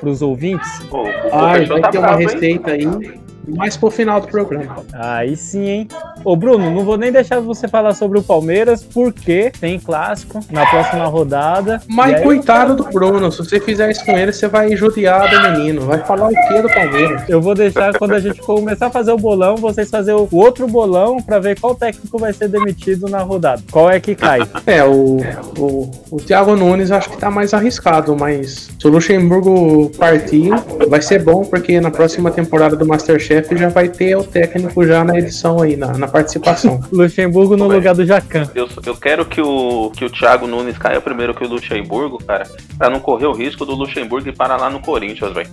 pros 0.00 0.22
ouvintes? 0.22 0.66
Pô, 0.90 1.02
o 1.02 1.08
Ah, 1.30 1.50
professor 1.50 1.74
vai 1.74 1.80
tá 1.82 1.88
ter 1.90 1.98
uma 1.98 2.06
bravo, 2.08 2.22
hein? 2.22 2.28
receita 2.28 2.70
aí, 2.72 3.20
mais 3.54 3.76
pro 3.76 3.90
final 3.90 4.20
do 4.20 4.28
programa. 4.28 4.84
Aí 4.92 5.36
sim, 5.36 5.64
hein? 5.64 5.88
Ô 6.24 6.36
Bruno, 6.36 6.70
não 6.70 6.84
vou 6.84 6.96
nem 6.96 7.12
deixar 7.12 7.40
você 7.40 7.68
falar 7.68 7.94
sobre 7.94 8.18
o 8.18 8.22
Palmeiras, 8.22 8.82
porque 8.82 9.52
tem 9.60 9.78
clássico 9.78 10.40
na 10.50 10.66
próxima 10.66 11.06
rodada. 11.06 11.80
Mas 11.86 12.22
coitado 12.22 12.74
do 12.76 12.84
Bruno, 12.84 13.30
se 13.30 13.38
você 13.38 13.60
fizer 13.60 13.90
isso 13.90 14.04
com 14.04 14.12
ele, 14.12 14.32
você 14.32 14.48
vai 14.48 14.76
judiar 14.76 15.30
do 15.30 15.40
menino. 15.50 15.82
Vai 15.82 16.04
falar 16.04 16.28
o 16.28 16.30
que 16.30 16.62
do 16.62 16.68
Palmeiras? 16.68 17.28
Eu 17.28 17.40
vou 17.40 17.54
deixar 17.54 17.96
quando 17.98 18.12
a 18.12 18.20
gente 18.20 18.40
começar 18.40 18.88
a 18.88 18.90
fazer 18.90 19.12
o 19.12 19.16
bolão, 19.16 19.56
vocês 19.56 19.90
fazer 19.90 20.12
o 20.12 20.28
outro 20.32 20.66
bolão 20.66 21.22
pra 21.22 21.38
ver 21.38 21.58
qual 21.58 21.74
técnico 21.74 22.18
vai 22.18 22.32
ser 22.32 22.48
demitido 22.48 23.08
na 23.08 23.20
rodada. 23.20 23.62
Qual 23.70 23.90
é 23.90 24.00
que 24.00 24.14
cai? 24.14 24.40
É, 24.66 24.84
o, 24.84 25.18
o, 25.58 25.90
o 26.10 26.16
Thiago 26.18 26.56
Nunes 26.56 26.90
acho 26.90 27.10
que 27.10 27.16
tá 27.16 27.30
mais 27.30 27.54
arriscado, 27.54 28.16
mas 28.16 28.68
se 28.78 28.86
o 28.86 28.90
Luxemburgo 28.90 29.90
partir, 29.96 30.50
vai 30.88 31.00
ser 31.00 31.22
bom, 31.22 31.44
porque 31.44 31.80
na 31.80 31.90
próxima 31.90 32.30
temporada 32.30 32.76
do 32.76 32.86
Masterchef 32.86 33.37
já 33.56 33.68
vai 33.68 33.88
ter 33.88 34.16
o 34.16 34.24
técnico 34.24 34.86
já 34.86 35.04
na 35.04 35.18
edição 35.18 35.60
aí, 35.60 35.76
na, 35.76 35.96
na 35.96 36.08
participação. 36.08 36.80
Luxemburgo 36.92 37.56
no 37.56 37.68
lugar 37.68 37.94
do 37.94 38.04
Jacan. 38.04 38.48
Eu, 38.54 38.68
eu 38.86 38.96
quero 38.96 39.24
que 39.24 39.40
o, 39.40 39.90
que 39.96 40.04
o 40.04 40.10
Thiago 40.10 40.46
Nunes 40.46 40.76
caia 40.78 41.00
primeiro 41.00 41.34
que 41.34 41.44
o 41.44 41.48
Luxemburgo, 41.48 42.18
cara, 42.24 42.46
pra 42.76 42.88
não 42.90 43.00
correr 43.00 43.26
o 43.26 43.32
risco 43.32 43.64
do 43.64 43.74
Luxemburgo 43.74 44.28
ir 44.28 44.36
parar 44.36 44.56
lá 44.56 44.70
no 44.70 44.80
Corinthians, 44.80 45.32
velho. 45.32 45.48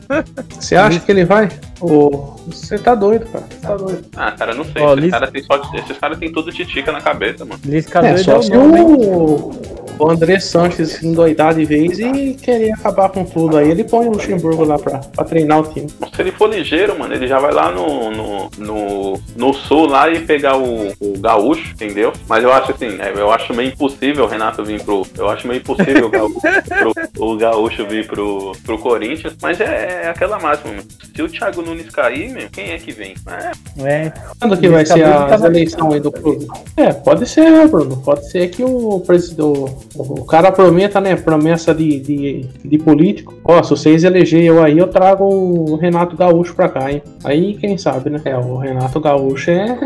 Você 0.58 0.76
acha 0.76 1.00
que 1.00 1.10
ele 1.10 1.24
vai? 1.24 1.48
Você 2.46 2.78
tá 2.78 2.94
doido, 2.94 3.26
cara. 3.26 3.44
Você 3.50 3.60
tá 3.66 3.76
doido. 3.76 4.04
Ah, 4.16 4.32
cara, 4.32 4.54
não 4.54 4.64
sei. 4.64 4.82
Ó, 4.82 4.92
esses 4.92 5.02
Liz- 5.04 5.10
caras 5.10 5.30
têm 5.30 5.42
só- 5.42 5.62
esses 5.74 5.98
caras 5.98 6.18
têm 6.18 6.32
tudo 6.32 6.52
titica 6.52 6.92
na 6.92 7.00
cabeça, 7.00 7.44
mano. 7.44 7.60
Lisca 7.64 8.00
É, 8.06 8.12
é 8.12 8.16
só 8.18 8.38
o 8.38 8.42
se 8.42 8.52
o, 8.56 9.50
o 9.98 10.10
André 10.10 10.38
Sanches 10.40 11.02
endoidar 11.02 11.54
de 11.54 11.64
vez 11.64 11.98
e 11.98 12.34
querer 12.34 12.72
acabar 12.72 13.08
com 13.08 13.24
tudo 13.24 13.56
aí, 13.56 13.70
ele 13.70 13.84
põe 13.84 14.06
o 14.06 14.12
Luxemburgo 14.12 14.64
lá 14.64 14.78
pra, 14.78 14.98
pra 14.98 15.24
treinar 15.24 15.60
o 15.60 15.62
time. 15.64 15.88
Se 16.14 16.20
ele 16.20 16.32
for 16.32 16.48
ligeiro, 16.50 16.98
mano, 16.98 17.14
ele 17.20 17.28
já 17.28 17.38
vai 17.38 17.52
lá 17.52 17.70
no, 17.70 18.10
no, 18.10 18.50
no, 18.58 19.20
no 19.36 19.54
sul 19.54 19.86
lá 19.86 20.08
e 20.10 20.20
pegar 20.20 20.56
o, 20.56 20.88
o 21.00 21.18
gaúcho, 21.18 21.72
entendeu? 21.74 22.12
Mas 22.28 22.42
eu 22.42 22.52
acho 22.52 22.72
assim, 22.72 22.98
é, 23.00 23.12
eu 23.14 23.30
acho 23.30 23.52
meio 23.54 23.68
impossível 23.70 24.24
o 24.24 24.28
Renato 24.28 24.64
vir 24.64 24.82
pro. 24.82 25.06
Eu 25.16 25.28
acho 25.28 25.46
meio 25.46 25.58
impossível 25.60 26.06
o 26.06 26.10
gaúcho, 26.10 26.40
pro- 26.40 26.92
o 27.32 27.36
gaúcho 27.36 27.86
vir 27.86 28.06
pro, 28.06 28.52
pro 28.64 28.78
Corinthians. 28.78 29.34
Mas 29.42 29.60
é, 29.60 30.02
é 30.04 30.08
aquela 30.08 30.38
máxima, 30.38 30.70
mano. 30.72 30.82
Se 31.14 31.22
o 31.22 31.28
Thiago 31.28 31.62
Nunes 31.62 31.90
cair, 31.90 32.30
meu, 32.32 32.48
quem 32.50 32.70
é 32.70 32.78
que 32.78 32.92
vem? 32.92 33.14
É, 33.78 34.06
É, 34.06 34.12
Quando 34.38 34.56
que 34.56 34.68
vai 34.68 34.86
ser 34.86 35.04
as 35.04 35.42
eleições 35.44 35.94
aí 35.94 36.00
do 36.00 36.10
clube? 36.12 36.46
É, 36.76 36.92
pode 36.92 37.28
ser, 37.28 37.50
né, 37.50 37.66
Bruno? 37.66 37.96
Pode 37.98 38.30
ser 38.30 38.48
que 38.48 38.64
o 38.64 39.00
presidente, 39.00 39.42
o, 39.42 39.66
o 39.96 40.24
cara 40.24 40.50
prometa, 40.50 41.00
né? 41.00 41.16
Promessa 41.16 41.74
de, 41.74 42.00
de, 42.00 42.46
de 42.64 42.78
político. 42.78 43.34
Ó, 43.44 43.62
se 43.62 43.70
vocês 43.70 44.04
elegerem 44.04 44.46
eu 44.46 44.62
aí, 44.62 44.78
eu 44.78 44.88
trago 44.88 45.24
o 45.24 45.76
Renato 45.76 46.16
Gaúcho 46.16 46.54
pra 46.54 46.68
cá, 46.68 46.90
hein? 46.90 46.99
Aí, 47.22 47.54
quem 47.54 47.76
sabe, 47.76 48.10
né? 48.10 48.20
É, 48.24 48.36
o 48.36 48.56
Renato 48.56 49.00
Gaúcho 49.00 49.50
é. 49.50 49.78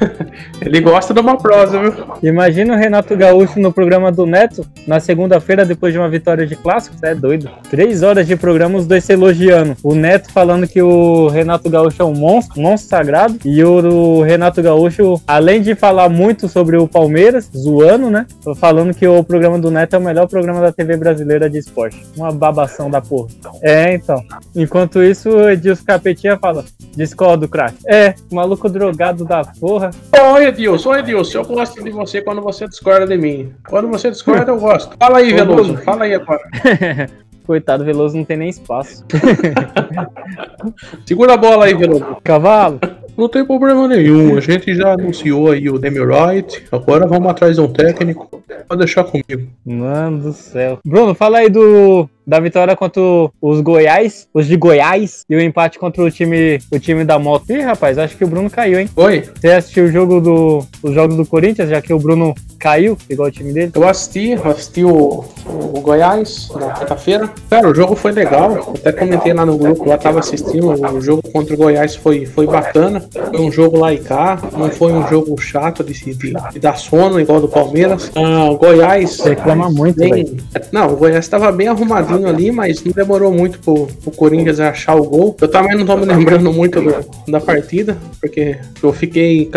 Ele 0.60 0.80
gosta 0.80 1.14
de 1.14 1.20
uma 1.20 1.36
prosa, 1.36 1.78
viu? 1.78 1.94
Imagina 2.22 2.74
o 2.74 2.76
Renato 2.76 3.16
Gaúcho 3.16 3.58
no 3.58 3.72
programa 3.72 4.12
do 4.12 4.26
Neto, 4.26 4.66
na 4.86 5.00
segunda-feira, 5.00 5.64
depois 5.64 5.92
de 5.92 5.98
uma 5.98 6.08
vitória 6.08 6.46
de 6.46 6.54
clássico. 6.54 6.96
Você 6.96 7.06
é 7.06 7.14
doido. 7.14 7.50
Três 7.70 8.02
horas 8.02 8.26
de 8.26 8.36
programa, 8.36 8.78
os 8.78 8.86
dois 8.86 9.04
se 9.04 9.12
elogiando. 9.12 9.76
O 9.82 9.94
Neto 9.94 10.30
falando 10.30 10.66
que 10.66 10.82
o 10.82 11.28
Renato 11.28 11.68
Gaúcho 11.70 12.02
é 12.02 12.04
um 12.04 12.14
monstro, 12.14 12.60
um 12.60 12.64
monstro 12.64 12.90
sagrado. 12.90 13.38
E 13.44 13.64
o, 13.64 14.18
o 14.18 14.22
Renato 14.22 14.62
Gaúcho, 14.62 15.20
além 15.26 15.62
de 15.62 15.74
falar 15.74 16.08
muito 16.08 16.48
sobre 16.48 16.76
o 16.76 16.86
Palmeiras, 16.86 17.50
zoando, 17.56 18.10
né? 18.10 18.26
Falando 18.56 18.94
que 18.94 19.06
o 19.06 19.24
programa 19.24 19.58
do 19.58 19.70
Neto 19.70 19.94
é 19.94 19.98
o 19.98 20.02
melhor 20.02 20.28
programa 20.28 20.60
da 20.60 20.72
TV 20.72 20.96
brasileira 20.96 21.48
de 21.48 21.58
esporte. 21.58 22.04
Uma 22.16 22.30
babação 22.30 22.90
da 22.90 23.00
porra. 23.00 23.28
É, 23.62 23.94
então. 23.94 24.22
Enquanto 24.54 25.02
isso, 25.02 25.30
o 25.30 25.48
Edilson 25.48 25.84
Capetinha 25.84 26.36
fala: 26.36 26.61
discordo, 26.96 27.48
craque. 27.48 27.78
É, 27.86 28.14
maluco 28.30 28.68
drogado 28.68 29.24
da 29.24 29.44
porra. 29.44 29.90
Ô 30.12 30.38
Edilson, 30.38 30.90
ô 30.90 30.96
Edilson, 30.96 31.38
eu 31.38 31.44
gosto 31.44 31.82
de 31.82 31.90
você 31.90 32.22
quando 32.22 32.40
você 32.42 32.68
discorda 32.68 33.06
de 33.06 33.16
mim. 33.16 33.52
Quando 33.68 33.88
você 33.88 34.10
discorda, 34.10 34.50
eu 34.50 34.58
gosto. 34.58 34.96
Fala 34.98 35.18
aí, 35.18 35.32
Veloso. 35.32 35.76
Fala 35.78 36.04
aí 36.04 36.14
agora. 36.14 36.40
Coitado, 37.44 37.84
Veloso 37.84 38.16
não 38.16 38.24
tem 38.24 38.36
nem 38.36 38.48
espaço. 38.48 39.04
Segura 41.04 41.34
a 41.34 41.36
bola 41.36 41.64
aí, 41.64 41.74
Veloso. 41.74 42.16
Cavalo? 42.22 42.78
Não 43.16 43.28
tem 43.28 43.44
problema 43.44 43.86
nenhum. 43.86 44.36
A 44.36 44.40
gente 44.40 44.74
já 44.74 44.94
anunciou 44.94 45.50
aí 45.50 45.68
o 45.68 45.78
Demi 45.78 46.00
Wright. 46.00 46.64
Agora 46.72 47.06
vamos 47.06 47.30
atrás 47.30 47.56
de 47.56 47.60
um 47.60 47.68
técnico. 47.68 48.42
Pode 48.66 48.78
deixar 48.78 49.04
comigo. 49.04 49.50
Mano 49.64 50.18
do 50.18 50.32
céu. 50.32 50.78
Bruno, 50.84 51.14
fala 51.14 51.38
aí 51.38 51.50
do 51.50 52.08
da 52.26 52.40
vitória 52.40 52.76
contra 52.76 53.02
os 53.40 53.60
Goiás, 53.60 54.28
os 54.32 54.46
de 54.46 54.56
Goiás, 54.56 55.24
e 55.28 55.36
o 55.36 55.40
empate 55.40 55.78
contra 55.78 56.02
o 56.02 56.10
time, 56.10 56.58
o 56.70 56.78
time 56.78 57.04
da 57.04 57.18
moto. 57.18 57.50
Ih, 57.50 57.60
rapaz, 57.60 57.98
acho 57.98 58.16
que 58.16 58.24
o 58.24 58.28
Bruno 58.28 58.50
caiu, 58.50 58.80
hein? 58.80 58.88
Oi? 58.96 59.24
Você 59.34 59.48
assistiu 59.48 59.84
o 59.84 59.88
jogo 59.88 60.20
do, 60.20 60.66
os 60.82 60.94
jogos 60.94 61.16
do 61.16 61.26
Corinthians, 61.26 61.68
já 61.68 61.80
que 61.80 61.92
o 61.92 61.98
Bruno 61.98 62.34
caiu, 62.58 62.96
igual 63.10 63.28
o 63.28 63.32
time 63.32 63.52
dele? 63.52 63.72
Eu 63.74 63.88
assisti, 63.88 64.34
assisti 64.34 64.84
o, 64.84 65.24
o 65.46 65.80
Goiás 65.80 66.48
na 66.54 66.68
quarta-feira. 66.68 67.28
Cara, 67.50 67.68
o 67.68 67.74
jogo 67.74 67.96
foi 67.96 68.12
legal. 68.12 68.72
Até 68.76 68.92
comentei 68.92 69.32
lá 69.32 69.44
no 69.44 69.58
grupo, 69.58 69.88
lá 69.88 69.98
tava 69.98 70.20
assistindo. 70.20 70.70
O 70.70 71.00
jogo 71.00 71.22
contra 71.32 71.54
o 71.54 71.56
Goiás 71.56 71.96
foi, 71.96 72.26
foi 72.26 72.46
bacana. 72.46 73.02
Foi 73.30 73.40
um 73.40 73.50
jogo 73.50 73.78
lá 73.78 73.92
e 73.92 73.98
cá. 73.98 74.38
Não 74.56 74.70
foi 74.70 74.92
um 74.92 75.06
jogo 75.08 75.36
chato 75.40 75.82
de, 75.82 75.92
de, 75.92 76.32
de 76.52 76.58
dar 76.60 76.76
sono, 76.76 77.18
igual 77.20 77.40
do 77.40 77.48
Palmeiras. 77.48 78.10
Ah, 78.14 78.50
o 78.50 78.56
Goiás. 78.56 79.18
Reclama 79.20 79.70
muito, 79.70 79.96
bem, 79.96 80.10
velho. 80.10 80.36
Não, 80.70 80.92
o 80.92 80.96
Goiás 80.96 81.26
tava 81.26 81.50
bem 81.50 81.68
arrumadinho 81.68 82.11
ali, 82.26 82.50
mas 82.52 82.82
não 82.84 82.92
demorou 82.92 83.32
muito 83.32 83.58
pro, 83.60 83.86
pro 84.02 84.10
Corinthians 84.12 84.60
achar 84.60 84.94
o 84.96 85.04
gol. 85.04 85.36
Eu 85.40 85.48
também 85.48 85.76
não 85.76 85.84
tô 85.86 85.96
me 85.96 86.04
lembrando 86.06 86.52
muito 86.52 86.80
do, 86.80 86.94
da 87.30 87.40
partida, 87.40 87.96
porque 88.20 88.58
eu 88.82 88.92
fiquei 88.92 89.50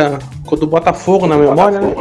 com, 0.45 0.55
do 0.55 0.67
Botafogo 0.67 1.27
na 1.27 1.37
memória, 1.37 1.79
né? 1.81 1.93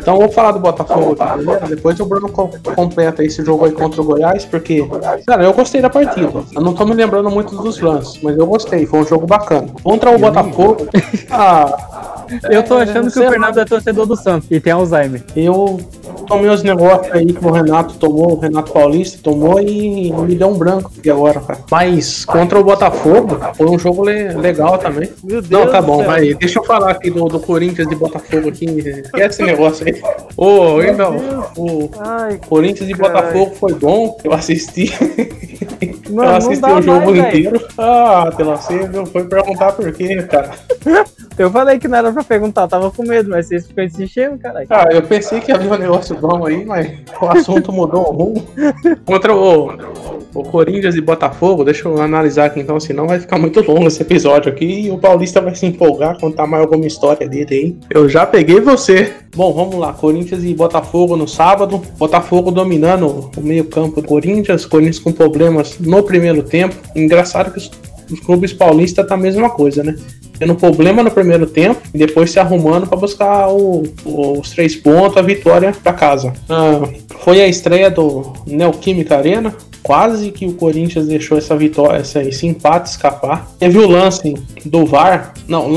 Então 0.00 0.16
vou 0.18 0.28
falar 0.30 0.52
do 0.52 0.60
Botafogo 0.60 1.16
aqui 1.18 1.32
primeiro, 1.38 1.68
depois 1.68 1.98
o 2.00 2.04
Bruno 2.06 2.28
co- 2.30 2.50
completa 2.74 3.24
esse 3.24 3.44
jogo 3.44 3.64
aí 3.64 3.72
contra 3.72 4.00
o 4.00 4.04
Goiás, 4.04 4.44
porque, 4.44 4.86
cara, 5.26 5.44
eu 5.44 5.52
gostei 5.52 5.80
da 5.80 5.90
partida. 5.90 6.30
Eu 6.54 6.60
não 6.62 6.72
tô 6.74 6.84
me 6.84 6.94
lembrando 6.94 7.30
muito 7.30 7.54
dos 7.56 7.80
lances, 7.80 8.20
mas 8.22 8.36
eu 8.36 8.46
gostei, 8.46 8.86
foi 8.86 9.00
um 9.00 9.06
jogo 9.06 9.26
bacana. 9.26 9.68
Contra 9.82 10.10
o 10.14 10.18
Botafogo, 10.18 10.86
ah, 11.30 12.09
Eu 12.50 12.62
tô 12.62 12.74
achando 12.76 13.06
que 13.06 13.10
sei 13.12 13.22
o 13.22 13.24
lá. 13.26 13.30
Fernando 13.32 13.58
é 13.58 13.64
torcedor 13.64 14.06
do 14.06 14.16
Santos 14.16 14.48
e 14.50 14.60
tem 14.60 14.72
Alzheimer. 14.72 15.22
eu 15.36 15.80
tomei 16.26 16.48
os 16.50 16.62
negócios 16.62 17.12
aí 17.14 17.26
que 17.26 17.44
o 17.44 17.50
Renato 17.50 17.94
tomou, 17.94 18.32
o 18.36 18.40
Renato 18.40 18.72
Paulista 18.72 19.18
tomou 19.22 19.60
e 19.60 20.12
me 20.12 20.34
deu 20.34 20.48
um 20.48 20.58
branco 20.58 20.90
aqui 20.98 21.10
agora, 21.10 21.40
cara. 21.40 21.60
Mas 21.70 22.24
contra 22.24 22.58
o 22.58 22.64
Botafogo 22.64 23.38
foi 23.54 23.66
um 23.66 23.78
jogo 23.78 24.04
le- 24.04 24.32
legal 24.34 24.78
também. 24.78 25.08
Meu 25.24 25.42
Deus 25.42 25.50
Não, 25.66 25.70
tá 25.72 25.80
bom, 25.82 26.02
vai. 26.04 26.34
Deixa 26.34 26.58
eu 26.58 26.64
falar 26.64 26.90
aqui 26.92 27.10
do, 27.10 27.24
do 27.26 27.40
Corinthians 27.40 27.90
e 27.90 27.94
Botafogo 27.94 28.48
aqui. 28.48 28.64
Esquece 28.66 29.26
esse 29.26 29.42
negócio 29.42 29.86
aí. 29.86 30.00
Ô, 30.36 30.80
então, 30.82 31.16
o 31.56 31.90
Ai, 31.98 32.38
Corinthians 32.48 32.88
e 32.90 32.94
Botafogo 32.94 33.54
foi 33.58 33.74
bom. 33.74 34.16
Eu 34.24 34.32
assisti. 34.32 34.92
Não 36.10 36.24
assisti 36.24 36.60
dá 36.60 36.76
o 36.76 36.82
jogo 36.82 37.10
mais, 37.10 37.18
inteiro. 37.18 37.66
Ah, 37.78 38.30
Telacê, 38.36 38.88
não 38.88 39.06
foi 39.06 39.24
perguntar 39.24 39.72
por 39.72 39.90
quê, 39.92 40.22
cara. 40.22 40.50
eu 41.38 41.50
falei 41.50 41.78
que 41.78 41.88
não 41.88 41.98
era 41.98 42.12
pra 42.12 42.22
perguntar, 42.22 42.68
tava 42.68 42.90
com 42.90 43.02
medo, 43.02 43.30
mas 43.30 43.46
vocês 43.46 43.66
ficam 43.66 43.84
insistindo, 43.84 44.38
caralho. 44.38 44.66
Ah, 44.68 44.86
eu 44.90 45.02
pensei 45.02 45.40
que 45.40 45.52
havia 45.52 45.72
um 45.72 45.78
negócio 45.78 46.16
bom 46.16 46.46
aí, 46.46 46.64
mas 46.64 46.90
o 47.20 47.26
assunto 47.26 47.72
mudou 47.72 48.08
o 48.08 48.12
rumo. 48.12 48.46
Contra 49.04 49.34
o, 49.34 49.70
o 50.34 50.42
Corinthians 50.44 50.94
e 50.94 51.00
Botafogo, 51.00 51.64
deixa 51.64 51.88
eu 51.88 52.00
analisar 52.00 52.46
aqui 52.46 52.60
então, 52.60 52.78
senão 52.78 53.06
vai 53.06 53.18
ficar 53.18 53.38
muito 53.38 53.60
longo 53.62 53.86
esse 53.86 54.02
episódio 54.02 54.52
aqui 54.52 54.86
e 54.86 54.90
o 54.90 54.98
Paulista 54.98 55.40
vai 55.40 55.54
se 55.54 55.66
empolgar, 55.66 56.18
contar 56.18 56.46
mais 56.46 56.62
alguma 56.62 56.86
história 56.86 57.28
dele 57.28 57.54
aí. 57.54 57.76
Eu 57.90 58.08
já 58.08 58.26
peguei 58.26 58.60
você. 58.60 59.12
Bom, 59.34 59.52
vamos 59.54 59.76
lá, 59.76 59.92
Corinthians 59.92 60.42
e 60.44 60.52
Botafogo 60.54 61.16
no 61.16 61.26
sábado. 61.26 61.80
Botafogo 61.96 62.50
dominando 62.50 63.30
o 63.36 63.40
meio-campo 63.40 64.00
do 64.00 64.06
Corinthians, 64.06 64.66
Corinthians 64.66 64.98
com 64.98 65.12
problemas 65.12 65.69
no 65.78 66.02
primeiro 66.02 66.42
tempo. 66.42 66.74
Engraçado 66.96 67.52
que 67.52 67.58
os, 67.58 67.70
os 68.10 68.20
clubes 68.20 68.52
paulistas 68.52 69.06
tá 69.06 69.14
a 69.14 69.18
mesma 69.18 69.50
coisa, 69.50 69.82
né? 69.82 69.96
tendo 70.38 70.54
problema 70.54 71.02
no 71.02 71.10
primeiro 71.10 71.44
tempo 71.46 71.82
e 71.92 71.98
depois 71.98 72.30
se 72.30 72.40
arrumando 72.40 72.86
para 72.86 72.96
buscar 72.96 73.48
o- 73.50 73.82
o- 74.06 74.40
os 74.40 74.48
três 74.52 74.74
pontos, 74.74 75.18
a 75.18 75.20
vitória 75.22 75.70
para 75.82 75.92
casa. 75.92 76.32
Ah, 76.48 76.80
foi 77.18 77.42
a 77.42 77.46
estreia 77.46 77.90
do 77.90 78.32
Neoquímica 78.46 79.18
Arena. 79.18 79.54
Quase 79.82 80.30
que 80.30 80.46
o 80.46 80.54
Corinthians 80.54 81.06
deixou 81.06 81.36
essa 81.36 81.54
vitória, 81.56 82.00
esse 82.00 82.46
empate 82.46 82.88
escapar. 82.90 83.50
Teve 83.58 83.78
o 83.78 83.86
lance 83.88 84.32
do 84.64 84.86
VAR. 84.86 85.34
Não, 85.46 85.68